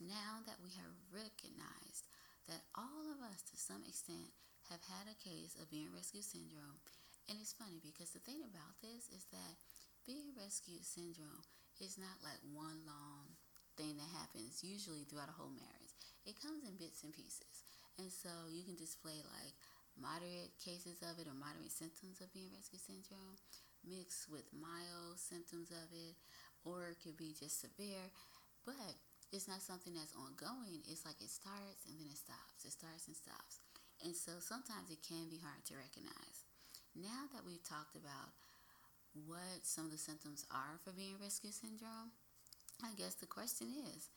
Now 0.00 0.40
that 0.48 0.64
we 0.64 0.72
have 0.80 1.12
recognized 1.12 2.08
that 2.48 2.64
all 2.72 3.12
of 3.12 3.20
us 3.20 3.44
to 3.52 3.60
some 3.60 3.84
extent 3.84 4.32
have 4.72 4.80
had 4.80 5.12
a 5.12 5.20
case 5.20 5.52
of 5.60 5.68
being 5.68 5.92
rescued 5.92 6.24
syndrome, 6.24 6.80
and 7.28 7.36
it's 7.36 7.52
funny 7.52 7.84
because 7.84 8.16
the 8.16 8.24
thing 8.24 8.40
about 8.40 8.80
this 8.80 9.12
is 9.12 9.28
that 9.28 9.60
being 10.08 10.32
rescued 10.40 10.88
syndrome 10.88 11.44
is 11.84 12.00
not 12.00 12.24
like 12.24 12.40
one 12.48 12.80
long 12.88 13.36
thing 13.76 14.00
that 14.00 14.16
happens 14.16 14.64
usually 14.64 15.04
throughout 15.04 15.28
a 15.28 15.36
whole 15.36 15.52
marriage. 15.52 15.92
It 16.24 16.40
comes 16.40 16.64
in 16.64 16.80
bits 16.80 17.04
and 17.04 17.12
pieces. 17.12 17.59
And 18.00 18.08
so 18.08 18.32
you 18.48 18.64
can 18.64 18.80
display 18.80 19.20
like 19.20 19.52
moderate 20.00 20.56
cases 20.56 21.04
of 21.04 21.20
it 21.20 21.28
or 21.28 21.36
moderate 21.36 21.68
symptoms 21.68 22.24
of 22.24 22.32
being 22.32 22.48
rescue 22.56 22.80
syndrome 22.80 23.36
mixed 23.84 24.28
with 24.28 24.44
mild 24.52 25.16
symptoms 25.16 25.72
of 25.72 25.88
it, 25.92 26.16
or 26.64 26.92
it 26.92 27.00
could 27.00 27.16
be 27.16 27.36
just 27.36 27.60
severe. 27.60 28.08
But 28.64 28.96
it's 29.32 29.48
not 29.48 29.64
something 29.64 29.94
that's 29.96 30.16
ongoing. 30.16 30.84
It's 30.88 31.04
like 31.04 31.20
it 31.20 31.32
starts 31.32 31.88
and 31.88 31.96
then 31.96 32.08
it 32.08 32.20
stops. 32.20 32.64
It 32.64 32.72
starts 32.72 33.08
and 33.08 33.16
stops. 33.16 33.60
And 34.04 34.16
so 34.16 34.40
sometimes 34.40 34.88
it 34.92 35.04
can 35.04 35.28
be 35.28 35.40
hard 35.40 35.64
to 35.68 35.80
recognize. 35.80 36.44
Now 36.96 37.28
that 37.32 37.44
we've 37.46 37.64
talked 37.64 37.96
about 37.96 38.32
what 39.12 39.64
some 39.64 39.86
of 39.88 39.92
the 39.92 40.00
symptoms 40.00 40.44
are 40.50 40.80
for 40.82 40.92
being 40.92 41.16
rescue 41.20 41.52
syndrome, 41.52 42.12
I 42.82 42.92
guess 42.96 43.16
the 43.16 43.30
question 43.30 43.68
is 43.92 44.08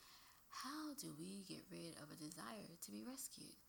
how 0.49 0.93
do 0.99 1.13
we 1.17 1.43
get 1.47 1.65
rid 1.71 1.97
of 2.01 2.11
a 2.11 2.19
desire 2.19 2.77
to 2.83 2.91
be 2.91 3.03
rescued? 3.03 3.62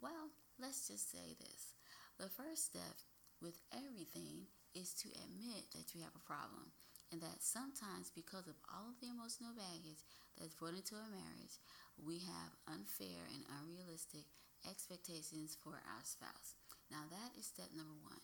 Well, 0.00 0.32
let's 0.60 0.88
just 0.88 1.10
say 1.10 1.36
this. 1.40 1.74
The 2.18 2.32
first 2.32 2.66
step 2.66 2.96
with 3.40 3.60
everything 3.72 4.48
is 4.74 4.92
to 5.04 5.08
admit 5.24 5.72
that 5.72 5.92
you 5.92 6.00
have 6.04 6.16
a 6.16 6.28
problem 6.28 6.72
and 7.12 7.20
that 7.22 7.40
sometimes 7.44 8.12
because 8.12 8.48
of 8.48 8.58
all 8.68 8.88
of 8.90 8.98
the 9.00 9.12
emotional 9.12 9.54
baggage 9.56 10.02
that's 10.36 10.56
brought 10.56 10.76
into 10.76 10.96
a 10.96 11.12
marriage, 11.12 11.60
we 12.00 12.20
have 12.24 12.56
unfair 12.68 13.24
and 13.32 13.44
unrealistic 13.62 14.28
expectations 14.68 15.56
for 15.60 15.76
our 15.76 16.04
spouse. 16.04 16.56
Now, 16.90 17.04
that 17.08 17.36
is 17.38 17.46
step 17.48 17.72
number 17.72 17.96
one. 18.02 18.20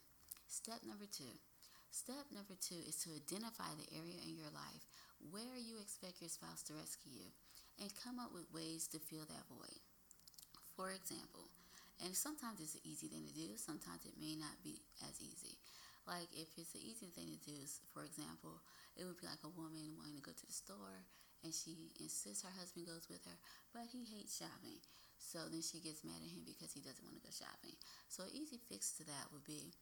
Step 0.48 0.84
number 0.84 1.08
two 1.08 1.36
Step 1.92 2.24
number 2.32 2.56
two 2.56 2.80
is 2.88 2.96
to 3.04 3.12
identify 3.12 3.68
the 3.76 3.92
area 3.92 4.16
in 4.24 4.32
your 4.32 4.48
life 4.56 4.88
where 5.28 5.60
you 5.60 5.76
expect 5.76 6.24
your 6.24 6.32
spouse 6.32 6.64
to 6.64 6.72
rescue 6.72 7.12
you 7.12 7.28
and 7.76 7.92
come 8.00 8.16
up 8.16 8.32
with 8.32 8.48
ways 8.48 8.88
to 8.88 8.96
fill 8.96 9.28
that 9.28 9.44
void. 9.52 9.76
For 10.72 10.88
example, 10.88 11.51
and 12.02 12.12
sometimes 12.12 12.58
it's 12.58 12.74
an 12.74 12.84
easy 12.84 13.06
thing 13.06 13.24
to 13.24 13.34
do, 13.34 13.54
sometimes 13.56 14.02
it 14.04 14.18
may 14.18 14.34
not 14.34 14.58
be 14.66 14.82
as 15.06 15.16
easy. 15.22 15.56
Like 16.02 16.26
if 16.34 16.50
it's 16.58 16.74
an 16.74 16.82
easy 16.82 17.14
thing 17.14 17.30
to 17.30 17.40
do, 17.46 17.54
for 17.94 18.02
example, 18.02 18.58
it 18.98 19.06
would 19.06 19.22
be 19.22 19.30
like 19.30 19.46
a 19.46 19.54
woman 19.54 19.94
wanting 19.94 20.18
to 20.18 20.26
go 20.26 20.34
to 20.34 20.46
the 20.46 20.52
store 20.52 21.06
and 21.46 21.54
she 21.54 21.94
insists 22.02 22.42
her 22.42 22.54
husband 22.54 22.90
goes 22.90 23.06
with 23.06 23.22
her, 23.26 23.38
but 23.70 23.86
he 23.90 24.02
hates 24.06 24.38
shopping. 24.38 24.82
So 25.18 25.46
then 25.46 25.62
she 25.62 25.78
gets 25.78 26.02
mad 26.02 26.18
at 26.18 26.34
him 26.34 26.42
because 26.42 26.74
he 26.74 26.82
doesn't 26.82 27.06
want 27.06 27.18
to 27.18 27.26
go 27.26 27.30
shopping. 27.30 27.78
So 28.10 28.26
an 28.26 28.34
easy 28.34 28.58
fix 28.58 28.94
to 28.98 29.06
that 29.06 29.30
would 29.30 29.46
be 29.46 29.74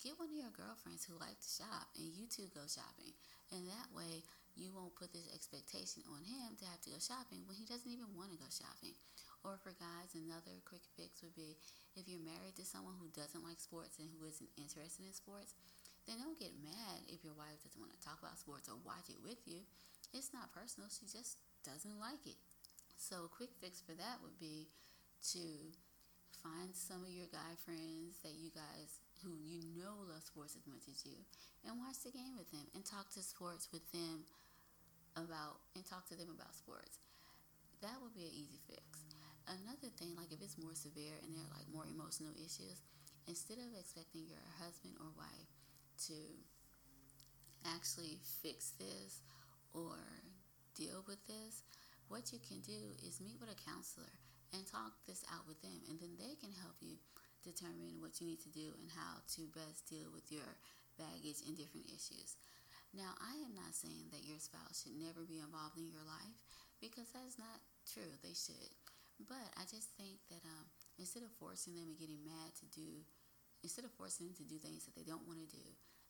get 0.00 0.16
one 0.16 0.32
of 0.32 0.36
your 0.36 0.52
girlfriends 0.52 1.04
who 1.04 1.16
like 1.20 1.40
to 1.40 1.50
shop 1.60 1.92
and 1.96 2.08
you 2.08 2.24
two 2.28 2.48
go 2.52 2.64
shopping. 2.64 3.12
And 3.52 3.68
that 3.68 3.92
way 3.92 4.24
you 4.56 4.72
won't 4.72 4.96
put 4.96 5.12
this 5.12 5.28
expectation 5.36 6.02
on 6.08 6.24
him 6.24 6.56
to 6.56 6.64
have 6.66 6.80
to 6.88 6.92
go 6.92 6.98
shopping 6.98 7.44
when 7.44 7.60
he 7.60 7.68
doesn't 7.68 7.92
even 7.92 8.08
want 8.16 8.32
to 8.32 8.40
go 8.40 8.48
shopping. 8.48 8.96
Or 9.44 9.60
for 9.60 9.76
guys, 9.76 10.16
another 10.16 10.58
quick 10.64 10.82
fix 10.96 11.22
would 11.22 11.36
be 11.36 11.54
if 11.94 12.08
you're 12.08 12.24
married 12.24 12.56
to 12.58 12.66
someone 12.66 12.98
who 12.98 13.12
doesn't 13.12 13.44
like 13.44 13.60
sports 13.62 14.00
and 14.00 14.08
who 14.10 14.24
isn't 14.26 14.56
interested 14.58 15.06
in 15.06 15.14
sports, 15.14 15.54
then 16.08 16.18
don't 16.18 16.40
get 16.40 16.56
mad 16.64 17.04
if 17.06 17.22
your 17.22 17.36
wife 17.36 17.60
doesn't 17.62 17.78
want 17.78 17.94
to 17.94 18.00
talk 18.02 18.18
about 18.18 18.40
sports 18.40 18.66
or 18.66 18.80
watch 18.82 19.06
it 19.12 19.20
with 19.22 19.38
you. 19.46 19.62
It's 20.10 20.32
not 20.32 20.50
personal, 20.50 20.88
she 20.90 21.06
just 21.06 21.38
doesn't 21.62 22.00
like 22.00 22.24
it. 22.26 22.40
So 22.96 23.28
a 23.28 23.30
quick 23.30 23.52
fix 23.60 23.84
for 23.84 23.92
that 23.92 24.24
would 24.24 24.40
be 24.40 24.72
to 25.36 25.44
find 26.40 26.70
some 26.72 27.02
of 27.02 27.12
your 27.12 27.28
guy 27.28 27.58
friends 27.66 28.22
that 28.22 28.38
you 28.38 28.50
guys 28.54 29.02
who 29.24 29.34
you 29.42 29.66
know 29.74 30.06
love 30.06 30.22
sports 30.22 30.54
as 30.54 30.66
much 30.68 30.86
as 30.86 31.02
you 31.02 31.18
and 31.64 31.80
watch 31.80 31.98
the 32.04 32.12
game 32.14 32.36
with 32.36 32.50
them 32.52 32.68
and 32.74 32.84
talk 32.84 33.10
to 33.10 33.22
sports 33.24 33.68
with 33.72 33.82
them 33.90 34.22
about 35.16 35.64
and 35.74 35.84
talk 35.84 36.04
to 36.08 36.16
them 36.16 36.28
about 36.30 36.54
sports 36.54 37.00
that 37.80 37.96
would 38.00 38.14
be 38.14 38.24
an 38.28 38.34
easy 38.36 38.60
fix 38.68 39.08
another 39.60 39.90
thing 39.96 40.12
like 40.16 40.30
if 40.32 40.40
it's 40.40 40.60
more 40.60 40.76
severe 40.76 41.16
and 41.24 41.32
there 41.32 41.44
are 41.44 41.56
like 41.56 41.68
more 41.72 41.88
emotional 41.88 42.32
issues 42.38 42.84
instead 43.26 43.58
of 43.58 43.70
expecting 43.74 44.22
your 44.28 44.42
husband 44.60 44.94
or 45.02 45.10
wife 45.18 45.50
to 45.96 46.14
actually 47.66 48.18
fix 48.42 48.72
this 48.78 49.22
or 49.74 49.98
deal 50.78 51.02
with 51.08 51.20
this, 51.26 51.64
what 52.08 52.30
you 52.30 52.38
can 52.38 52.60
do 52.62 52.94
is 53.02 53.20
meet 53.20 53.40
with 53.40 53.50
a 53.50 53.58
counselor 53.66 54.12
and 54.54 54.62
talk 54.62 54.94
this 55.08 55.26
out 55.32 55.42
with 55.48 55.60
them, 55.60 55.82
and 55.90 55.98
then 55.98 56.14
they 56.16 56.38
can 56.38 56.54
help 56.62 56.78
you 56.78 56.94
determine 57.42 57.98
what 57.98 58.20
you 58.20 58.26
need 58.26 58.40
to 58.42 58.52
do 58.54 58.70
and 58.78 58.90
how 58.94 59.18
to 59.34 59.50
best 59.54 59.88
deal 59.90 60.06
with 60.14 60.30
your 60.30 60.46
baggage 60.98 61.42
and 61.46 61.58
different 61.58 61.86
issues. 61.90 62.38
Now, 62.96 63.12
I 63.20 63.36
am 63.44 63.52
not 63.52 63.76
saying 63.76 64.08
that 64.08 64.24
your 64.24 64.40
spouse 64.40 64.80
should 64.80 64.96
never 64.96 65.28
be 65.28 65.44
involved 65.44 65.76
in 65.76 65.84
your 65.84 66.00
life 66.08 66.40
because 66.80 67.12
that's 67.12 67.36
not 67.36 67.60
true. 67.84 68.08
They 68.24 68.32
should. 68.32 68.72
But 69.20 69.52
I 69.60 69.68
just 69.68 69.92
think 70.00 70.16
that 70.32 70.40
um, 70.48 70.64
instead 70.96 71.20
of 71.20 71.28
forcing 71.36 71.76
them 71.76 71.92
and 71.92 72.00
getting 72.00 72.24
mad 72.24 72.56
to 72.64 72.66
do, 72.72 73.04
instead 73.60 73.84
of 73.84 73.92
forcing 74.00 74.32
them 74.32 74.36
to 74.40 74.48
do 74.48 74.56
things 74.56 74.88
that 74.88 74.96
they 74.96 75.04
don't 75.04 75.28
want 75.28 75.44
to 75.44 75.48
do, 75.52 75.66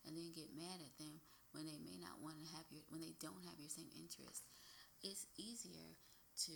and 0.06 0.14
then 0.14 0.30
get 0.30 0.54
mad 0.54 0.78
at 0.78 0.94
them 1.02 1.18
when 1.50 1.66
they 1.66 1.82
may 1.82 1.98
not 1.98 2.22
want 2.22 2.38
to 2.38 2.46
have 2.54 2.62
your, 2.70 2.86
when 2.94 3.02
they 3.02 3.18
don't 3.18 3.42
have 3.50 3.58
your 3.58 3.70
same 3.70 3.90
interest, 3.98 4.46
it's 5.02 5.26
easier 5.34 5.98
to 6.46 6.54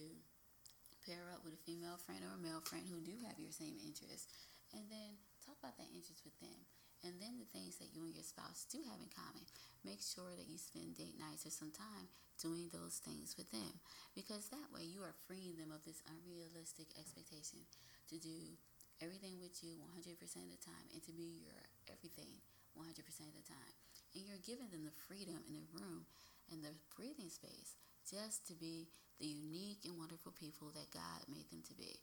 pair 1.02 1.26
up 1.34 1.42
with 1.42 1.58
a 1.58 1.64
female 1.66 1.98
friend 2.06 2.22
or 2.22 2.38
a 2.38 2.44
male 2.44 2.62
friend 2.62 2.86
who 2.86 3.02
do 3.02 3.18
have 3.26 3.42
your 3.42 3.50
same 3.50 3.74
interest, 3.82 4.30
and 4.70 4.86
then 4.86 5.18
talk 5.42 5.58
about 5.58 5.74
that 5.82 5.90
interest 5.90 6.22
with 6.22 6.38
them. 6.38 6.62
And 7.00 7.16
then 7.16 7.40
the 7.40 7.48
things 7.48 7.80
that 7.80 7.96
you 7.96 8.04
and 8.04 8.12
your 8.12 8.26
spouse 8.26 8.68
do 8.68 8.84
have 8.84 9.00
in 9.00 9.08
common, 9.08 9.44
make 9.84 10.04
sure 10.04 10.36
that 10.36 10.48
you 10.52 10.60
spend 10.60 11.00
date 11.00 11.16
nights 11.16 11.48
or 11.48 11.52
some 11.52 11.72
time 11.72 12.12
doing 12.36 12.68
those 12.68 13.00
things 13.00 13.36
with 13.40 13.48
them. 13.52 13.80
Because 14.12 14.52
that 14.52 14.68
way 14.68 14.84
you 14.84 15.00
are 15.00 15.16
freeing 15.24 15.56
them 15.56 15.72
of 15.72 15.80
this 15.84 16.04
unrealistic 16.08 16.92
expectation 17.00 17.64
to 18.12 18.20
do 18.20 18.56
everything 19.00 19.40
with 19.40 19.56
you 19.64 19.80
100% 19.80 20.20
of 20.20 20.52
the 20.52 20.60
time 20.60 20.86
and 20.92 21.00
to 21.08 21.12
be 21.16 21.40
your 21.40 21.56
everything 21.88 22.36
100% 22.76 22.84
of 23.00 23.36
the 23.36 23.48
time. 23.48 23.74
And 24.12 24.24
you're 24.28 24.44
giving 24.44 24.68
them 24.68 24.84
the 24.84 25.00
freedom 25.08 25.40
and 25.48 25.56
the 25.56 25.68
room 25.72 26.04
and 26.52 26.60
the 26.60 26.76
breathing 26.96 27.32
space 27.32 27.80
just 28.04 28.46
to 28.48 28.54
be 28.54 28.88
the 29.20 29.28
unique 29.28 29.84
and 29.84 29.96
wonderful 29.96 30.32
people 30.32 30.72
that 30.74 30.92
God 30.92 31.20
made 31.28 31.48
them 31.48 31.62
to 31.68 31.74
be. 31.74 32.00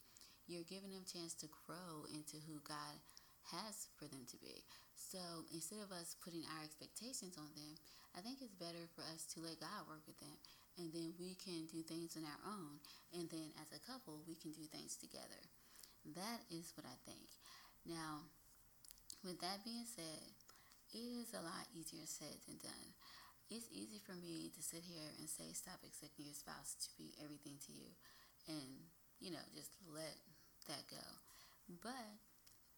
You're 0.47 0.63
giving 0.63 0.95
them 0.95 1.03
a 1.03 1.11
chance 1.11 1.35
to 1.43 1.51
grow 1.67 2.07
into 2.07 2.39
who 2.47 2.63
God 2.63 2.95
has 3.51 3.87
for 3.95 4.05
them 4.09 4.27
to 4.31 4.37
be. 4.37 4.63
So 4.97 5.47
instead 5.53 5.79
of 5.79 5.93
us 5.93 6.19
putting 6.19 6.43
our 6.51 6.63
expectations 6.65 7.39
on 7.39 7.47
them, 7.55 7.79
I 8.17 8.19
think 8.19 8.41
it's 8.41 8.57
better 8.57 8.89
for 8.91 9.05
us 9.13 9.23
to 9.35 9.45
let 9.45 9.61
God 9.61 9.87
work 9.87 10.03
with 10.09 10.19
them. 10.19 10.35
And 10.77 10.91
then 10.93 11.13
we 11.17 11.37
can 11.37 11.65
do 11.69 11.81
things 11.81 12.17
on 12.17 12.25
our 12.25 12.41
own. 12.49 12.81
And 13.15 13.29
then 13.29 13.55
as 13.61 13.71
a 13.73 13.83
couple, 13.85 14.25
we 14.27 14.35
can 14.35 14.51
do 14.51 14.65
things 14.67 14.97
together. 14.97 15.41
That 16.17 16.43
is 16.49 16.73
what 16.75 16.85
I 16.85 16.97
think. 17.05 17.29
Now, 17.85 18.27
with 19.23 19.39
that 19.41 19.63
being 19.63 19.87
said, 19.87 20.33
it 20.93 21.03
is 21.03 21.33
a 21.33 21.43
lot 21.43 21.71
easier 21.73 22.05
said 22.05 22.41
than 22.45 22.61
done. 22.61 22.87
It's 23.47 23.71
easy 23.71 24.03
for 24.03 24.15
me 24.15 24.51
to 24.55 24.61
sit 24.61 24.83
here 24.83 25.07
and 25.19 25.27
say, 25.27 25.55
stop 25.55 25.79
expecting 25.83 26.27
your 26.27 26.35
spouse 26.35 26.75
to 26.83 26.89
be 26.99 27.15
everything 27.23 27.55
to 27.67 27.71
you 27.71 27.87
and, 28.47 28.91
you 29.19 29.31
know, 29.31 29.43
just 29.55 29.71
let 29.87 30.19
that 30.67 30.83
go. 30.91 31.05
But 31.79 32.11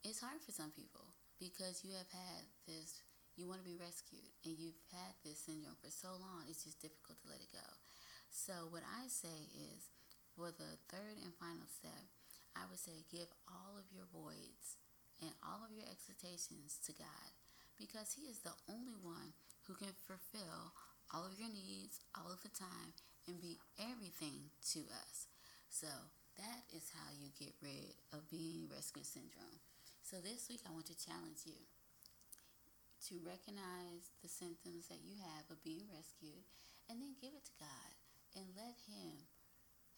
it's 0.03 0.23
hard 0.23 0.39
for 0.39 0.55
some 0.55 0.71
people 0.71 1.03
because 1.39 1.83
you 1.83 1.91
have 1.95 2.07
had 2.11 2.43
this, 2.67 3.03
you 3.35 3.47
want 3.47 3.59
to 3.59 3.67
be 3.67 3.79
rescued, 3.79 4.31
and 4.47 4.55
you've 4.55 4.79
had 4.95 5.15
this 5.23 5.43
syndrome 5.43 5.75
for 5.79 5.91
so 5.91 6.11
long, 6.19 6.47
it's 6.47 6.63
just 6.63 6.79
difficult 6.79 7.19
to 7.23 7.31
let 7.31 7.43
it 7.43 7.51
go. 7.51 7.67
So, 8.31 8.71
what 8.71 8.83
I 8.87 9.11
say 9.11 9.51
is 9.55 9.91
for 10.35 10.51
the 10.55 10.79
third 10.87 11.19
and 11.19 11.35
final 11.35 11.67
step, 11.67 12.07
I 12.55 12.63
would 12.67 12.79
say 12.79 13.07
give 13.11 13.27
all 13.47 13.75
of 13.75 13.91
your 13.91 14.07
voids 14.11 14.79
and 15.19 15.31
all 15.43 15.63
of 15.67 15.75
your 15.75 15.87
expectations 15.87 16.79
to 16.87 16.95
God 16.95 17.29
because 17.75 18.15
He 18.15 18.31
is 18.31 18.39
the 18.43 18.55
only 18.71 18.95
one 18.99 19.35
who 19.67 19.75
can 19.75 19.91
fulfill 20.07 20.75
all 21.11 21.25
of 21.25 21.35
your 21.35 21.51
needs 21.51 21.99
all 22.15 22.31
of 22.31 22.43
the 22.43 22.53
time 22.53 22.95
and 23.27 23.41
be 23.41 23.59
everything 23.79 24.51
to 24.75 24.87
us. 25.03 25.27
So, 25.67 25.91
that 26.39 26.63
is 26.71 26.87
how 26.95 27.11
you 27.11 27.35
get 27.35 27.51
rid 27.59 27.99
of 28.15 28.31
being 28.31 28.71
rescue 28.71 29.03
syndrome. 29.03 29.59
So 30.09 30.17
this 30.25 30.49
week 30.49 30.65
I 30.65 30.73
want 30.73 30.89
to 30.89 30.97
challenge 30.97 31.45
you 31.45 31.61
to 33.13 33.21
recognize 33.21 34.09
the 34.25 34.31
symptoms 34.41 34.89
that 34.89 35.05
you 35.05 35.13
have 35.21 35.45
of 35.53 35.61
being 35.61 35.85
rescued 35.85 36.49
and 36.89 36.97
then 36.97 37.13
give 37.21 37.37
it 37.37 37.45
to 37.45 37.61
God 37.61 37.93
and 38.33 38.57
let 38.57 38.73
Him 38.89 39.29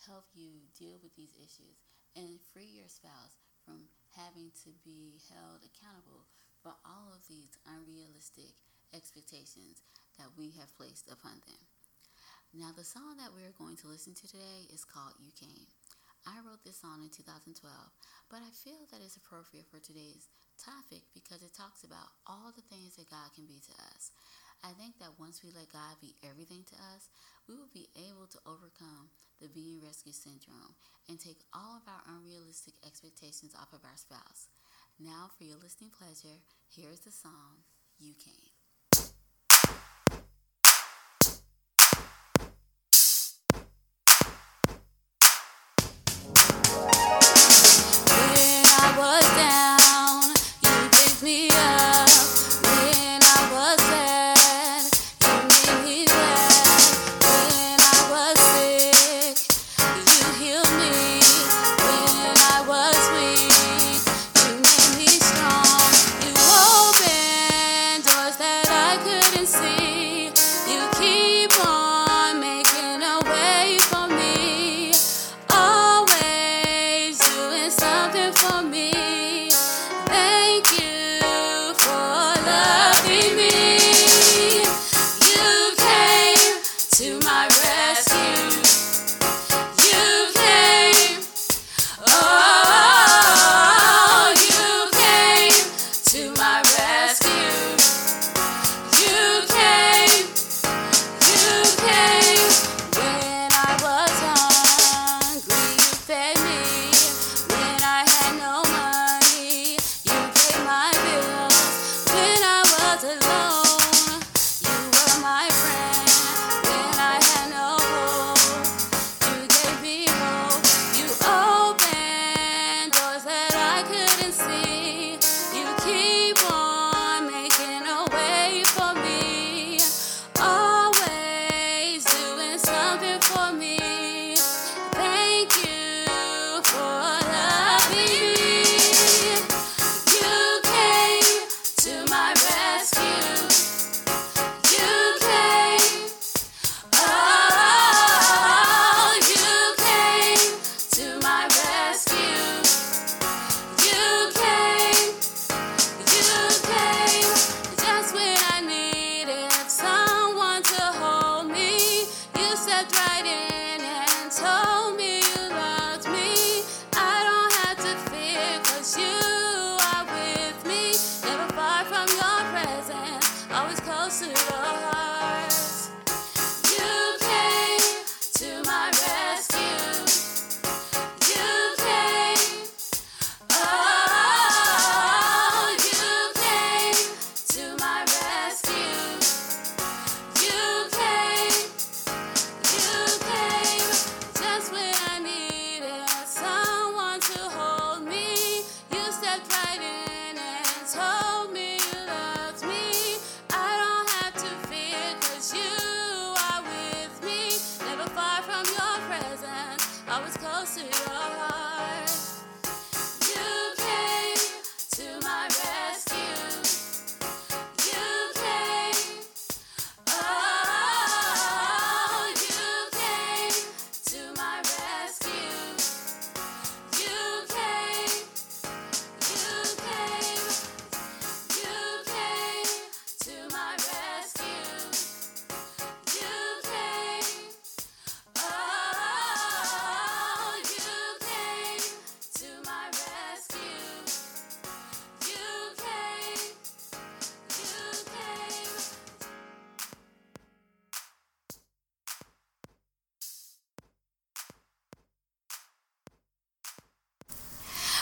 help 0.03 0.27
you 0.35 0.67
deal 0.75 0.99
with 0.99 1.15
these 1.15 1.31
issues 1.39 1.79
and 2.19 2.43
free 2.51 2.67
your 2.67 2.91
spouse 2.91 3.39
from 3.63 3.87
having 4.19 4.51
to 4.67 4.75
be 4.83 5.23
held 5.31 5.63
accountable 5.63 6.27
for 6.59 6.75
all 6.83 7.15
of 7.15 7.23
these 7.31 7.55
unrealistic 7.63 8.51
expectations 8.91 9.79
that 10.19 10.35
we 10.35 10.51
have 10.59 10.75
placed 10.75 11.07
upon 11.07 11.39
them. 11.47 11.63
Now, 12.51 12.75
the 12.75 12.83
song 12.83 13.15
that 13.15 13.31
we're 13.31 13.55
going 13.55 13.79
to 13.79 13.87
listen 13.87 14.11
to 14.11 14.27
today 14.27 14.67
is 14.75 14.83
called 14.83 15.15
You 15.23 15.31
Came. 15.39 15.71
I 16.25 16.37
wrote 16.45 16.61
this 16.61 16.77
song 16.77 17.01
in 17.01 17.09
2012, 17.09 17.57
but 18.29 18.45
I 18.45 18.51
feel 18.53 18.85
that 18.93 19.01
it's 19.01 19.17
appropriate 19.17 19.65
for 19.65 19.81
today's 19.81 20.29
topic 20.61 21.01
because 21.17 21.41
it 21.41 21.57
talks 21.57 21.81
about 21.81 22.13
all 22.29 22.53
the 22.53 22.65
things 22.69 22.93
that 22.95 23.09
God 23.09 23.33
can 23.33 23.49
be 23.49 23.57
to 23.57 23.75
us. 23.89 24.13
I 24.61 24.77
think 24.77 25.01
that 25.01 25.17
once 25.17 25.41
we 25.41 25.49
let 25.49 25.73
God 25.73 25.97
be 25.97 26.13
everything 26.21 26.61
to 26.69 26.77
us, 26.93 27.09
we 27.49 27.57
will 27.57 27.73
be 27.73 27.89
able 27.97 28.29
to 28.29 28.45
overcome 28.45 29.09
the 29.41 29.49
being 29.49 29.81
rescued 29.81 30.13
syndrome 30.13 30.77
and 31.09 31.17
take 31.17 31.41
all 31.57 31.81
of 31.81 31.89
our 31.89 32.05
unrealistic 32.05 32.77
expectations 32.85 33.57
off 33.57 33.73
of 33.73 33.81
our 33.81 33.97
spouse. 33.97 34.53
Now, 35.01 35.33
for 35.33 35.49
your 35.49 35.57
listening 35.57 35.89
pleasure, 35.89 36.45
here 36.69 36.93
is 36.93 37.01
the 37.01 37.11
song, 37.11 37.65
You 37.97 38.13
Came. 38.13 38.50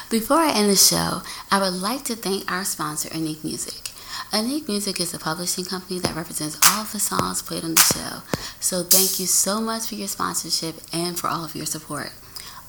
Before 0.10 0.38
I 0.38 0.54
end 0.54 0.72
the 0.72 0.76
show, 0.76 1.22
I 1.52 1.60
would 1.60 1.80
like 1.84 2.04
to 2.06 2.16
thank 2.16 2.52
our 2.52 2.66
sponsor, 2.66 3.16
Unique 3.16 3.44
Music. 3.44 3.92
Unique 4.34 4.68
Music 4.68 5.00
is 5.00 5.14
a 5.14 5.20
publishing 5.20 5.66
company 5.66 6.00
that 6.00 6.16
represents 6.16 6.58
all 6.66 6.82
of 6.82 6.92
the 6.92 7.00
songs 7.00 7.44
played 7.44 7.64
on 7.64 7.76
the 7.76 7.82
show. 7.82 8.24
So 8.60 8.82
thank 8.82 9.20
you 9.20 9.28
so 9.28 9.62
much 9.62 9.86
for 9.86 9.94
your 9.94 10.08
sponsorship 10.08 10.78
and 10.92 11.20
for 11.20 11.28
all 11.28 11.46
of 11.46 11.56
your 11.56 11.68
support. 11.68 12.12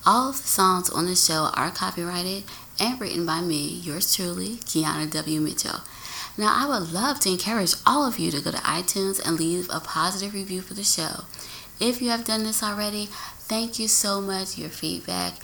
All 0.05 0.29
of 0.29 0.37
the 0.37 0.49
songs 0.49 0.91
on 0.91 1.07
the 1.07 1.17
show 1.17 1.49
are 1.55 1.71
copyrighted 1.71 2.45
and 2.79 3.01
written 3.01 3.25
by 3.25 3.41
me, 3.41 3.69
yours 3.69 4.15
truly, 4.15 4.57
Kiana 4.67 5.11
W. 5.11 5.41
Mitchell. 5.41 5.81
Now, 6.37 6.53
I 6.55 6.69
would 6.69 6.93
love 6.93 7.21
to 7.21 7.31
encourage 7.31 7.73
all 7.87 8.07
of 8.07 8.19
you 8.19 8.31
to 8.33 8.43
go 8.43 8.51
to 8.51 8.59
iTunes 8.59 9.19
and 9.19 9.41
leave 9.41 9.67
a 9.71 9.81
positive 9.81 10.35
review 10.35 10.61
for 10.61 10.75
the 10.75 10.85
show. 10.85 11.25
If 11.81 12.03
you 12.03 12.11
have 12.11 12.27
done 12.27 12.45
this 12.45 12.63
already, 12.63 13.07
thank 13.49 13.79
you 13.79 13.89
so 13.89 14.21
much. 14.21 14.59
Your 14.59 14.69
feedback 14.69 15.37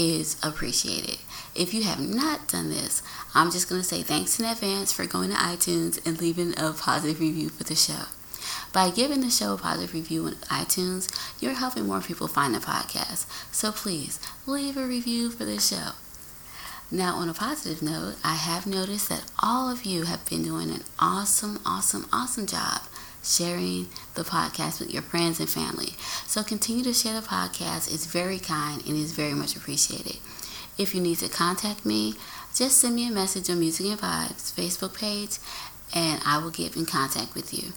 is 0.00 0.38
appreciated. 0.42 1.18
If 1.54 1.74
you 1.74 1.82
have 1.82 2.00
not 2.00 2.48
done 2.48 2.70
this, 2.70 3.02
I'm 3.34 3.50
just 3.50 3.68
going 3.68 3.82
to 3.82 3.86
say 3.86 4.02
thanks 4.02 4.40
in 4.40 4.46
advance 4.46 4.92
for 4.92 5.04
going 5.04 5.28
to 5.28 5.36
iTunes 5.36 6.04
and 6.06 6.18
leaving 6.18 6.54
a 6.58 6.72
positive 6.72 7.20
review 7.20 7.50
for 7.50 7.64
the 7.64 7.74
show. 7.74 8.04
By 8.72 8.88
giving 8.88 9.20
the 9.20 9.28
show 9.30 9.52
a 9.52 9.58
positive 9.58 9.92
review 9.92 10.24
on 10.24 10.36
iTunes, 10.48 11.10
you're 11.38 11.52
helping 11.52 11.86
more 11.86 12.00
people 12.00 12.28
find 12.28 12.54
the 12.54 12.60
podcast. 12.60 13.26
So 13.52 13.72
please 13.72 14.18
leave 14.46 14.78
a 14.78 14.86
review 14.86 15.28
for 15.28 15.44
the 15.44 15.60
show. 15.60 15.90
Now, 16.90 17.16
on 17.16 17.28
a 17.28 17.34
positive 17.34 17.82
note, 17.82 18.14
I 18.24 18.34
have 18.34 18.66
noticed 18.66 19.10
that 19.10 19.30
all 19.38 19.70
of 19.70 19.84
you 19.84 20.04
have 20.04 20.28
been 20.30 20.42
doing 20.42 20.70
an 20.70 20.84
awesome, 20.98 21.60
awesome, 21.66 22.06
awesome 22.10 22.46
job 22.46 22.80
sharing 23.22 23.88
the 24.14 24.22
podcast 24.22 24.80
with 24.80 24.92
your 24.92 25.02
friends 25.02 25.40
and 25.40 25.48
family. 25.48 25.94
So 26.26 26.42
continue 26.42 26.84
to 26.84 26.92
share 26.94 27.18
the 27.18 27.26
podcast. 27.26 27.92
It's 27.92 28.06
very 28.06 28.38
kind 28.38 28.86
and 28.86 28.96
is 28.96 29.12
very 29.12 29.34
much 29.34 29.56
appreciated. 29.56 30.18
If 30.78 30.94
you 30.94 31.00
need 31.00 31.18
to 31.18 31.28
contact 31.28 31.84
me, 31.84 32.14
just 32.54 32.78
send 32.78 32.94
me 32.94 33.08
a 33.08 33.12
message 33.12 33.50
on 33.50 33.60
Music 33.60 33.86
and 33.86 34.00
Vibes 34.00 34.52
Facebook 34.52 34.98
page 34.98 35.38
and 35.94 36.20
I 36.24 36.38
will 36.38 36.50
get 36.50 36.76
in 36.76 36.86
contact 36.86 37.34
with 37.34 37.52
you. 37.52 37.72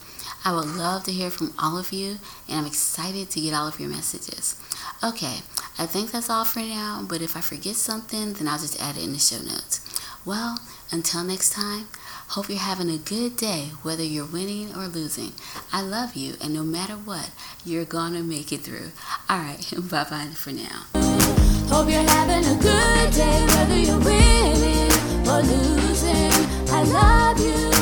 I 0.46 0.54
would 0.54 0.68
love 0.68 1.04
to 1.06 1.12
hear 1.12 1.30
from 1.30 1.54
all 1.58 1.78
of 1.78 1.92
you 1.92 2.18
and 2.48 2.60
I'm 2.60 2.66
excited 2.66 3.30
to 3.32 3.42
get 3.42 3.54
all 3.54 3.68
of 3.68 3.80
your 3.80 3.90
messages. 3.90 4.56
Okay, 5.04 5.40
I 5.78 5.86
think 5.86 6.12
that's 6.12 6.30
all 6.30 6.46
for 6.46 6.60
now, 6.60 7.06
but 7.08 7.22
if 7.22 7.36
I 7.36 7.42
forget 7.42 7.76
something, 7.76 8.34
then 8.34 8.48
I'll 8.48 8.60
just 8.60 8.82
add 8.82 8.98
it 8.98 9.04
in 9.04 9.14
the 9.14 9.20
show 9.20 9.42
notes. 9.42 9.82
Well, 10.26 10.60
until 10.92 11.24
next 11.24 11.52
time, 11.52 11.88
hope 12.34 12.50
you're 12.50 12.58
having 12.58 12.90
a 12.90 12.98
good 12.98 13.38
day, 13.38 13.70
whether 13.84 14.02
you're 14.02 14.26
winning 14.26 14.74
or 14.76 14.88
losing. 14.88 15.32
I 15.72 15.84
love 15.84 16.16
you, 16.16 16.34
and 16.42 16.52
no 16.52 16.64
matter 16.64 16.96
what, 16.96 17.30
you're 17.64 17.86
gonna 17.86 18.24
make 18.24 18.52
it 18.52 18.62
through. 18.62 18.90
All 19.30 19.38
right, 19.38 19.64
bye 19.92 20.04
bye 20.10 20.32
for 20.34 20.52
now. 20.52 20.82
Hope 21.70 21.92
you're 21.92 22.02
having 22.02 22.44
a 22.44 22.60
good 22.60 23.14
day, 23.14 23.46
whether 23.54 23.78
you're 23.78 24.00
winning 24.00 24.92
or 25.30 25.42
losing. 25.44 26.32
I 26.72 26.84
love 26.86 27.40
you. 27.40 27.74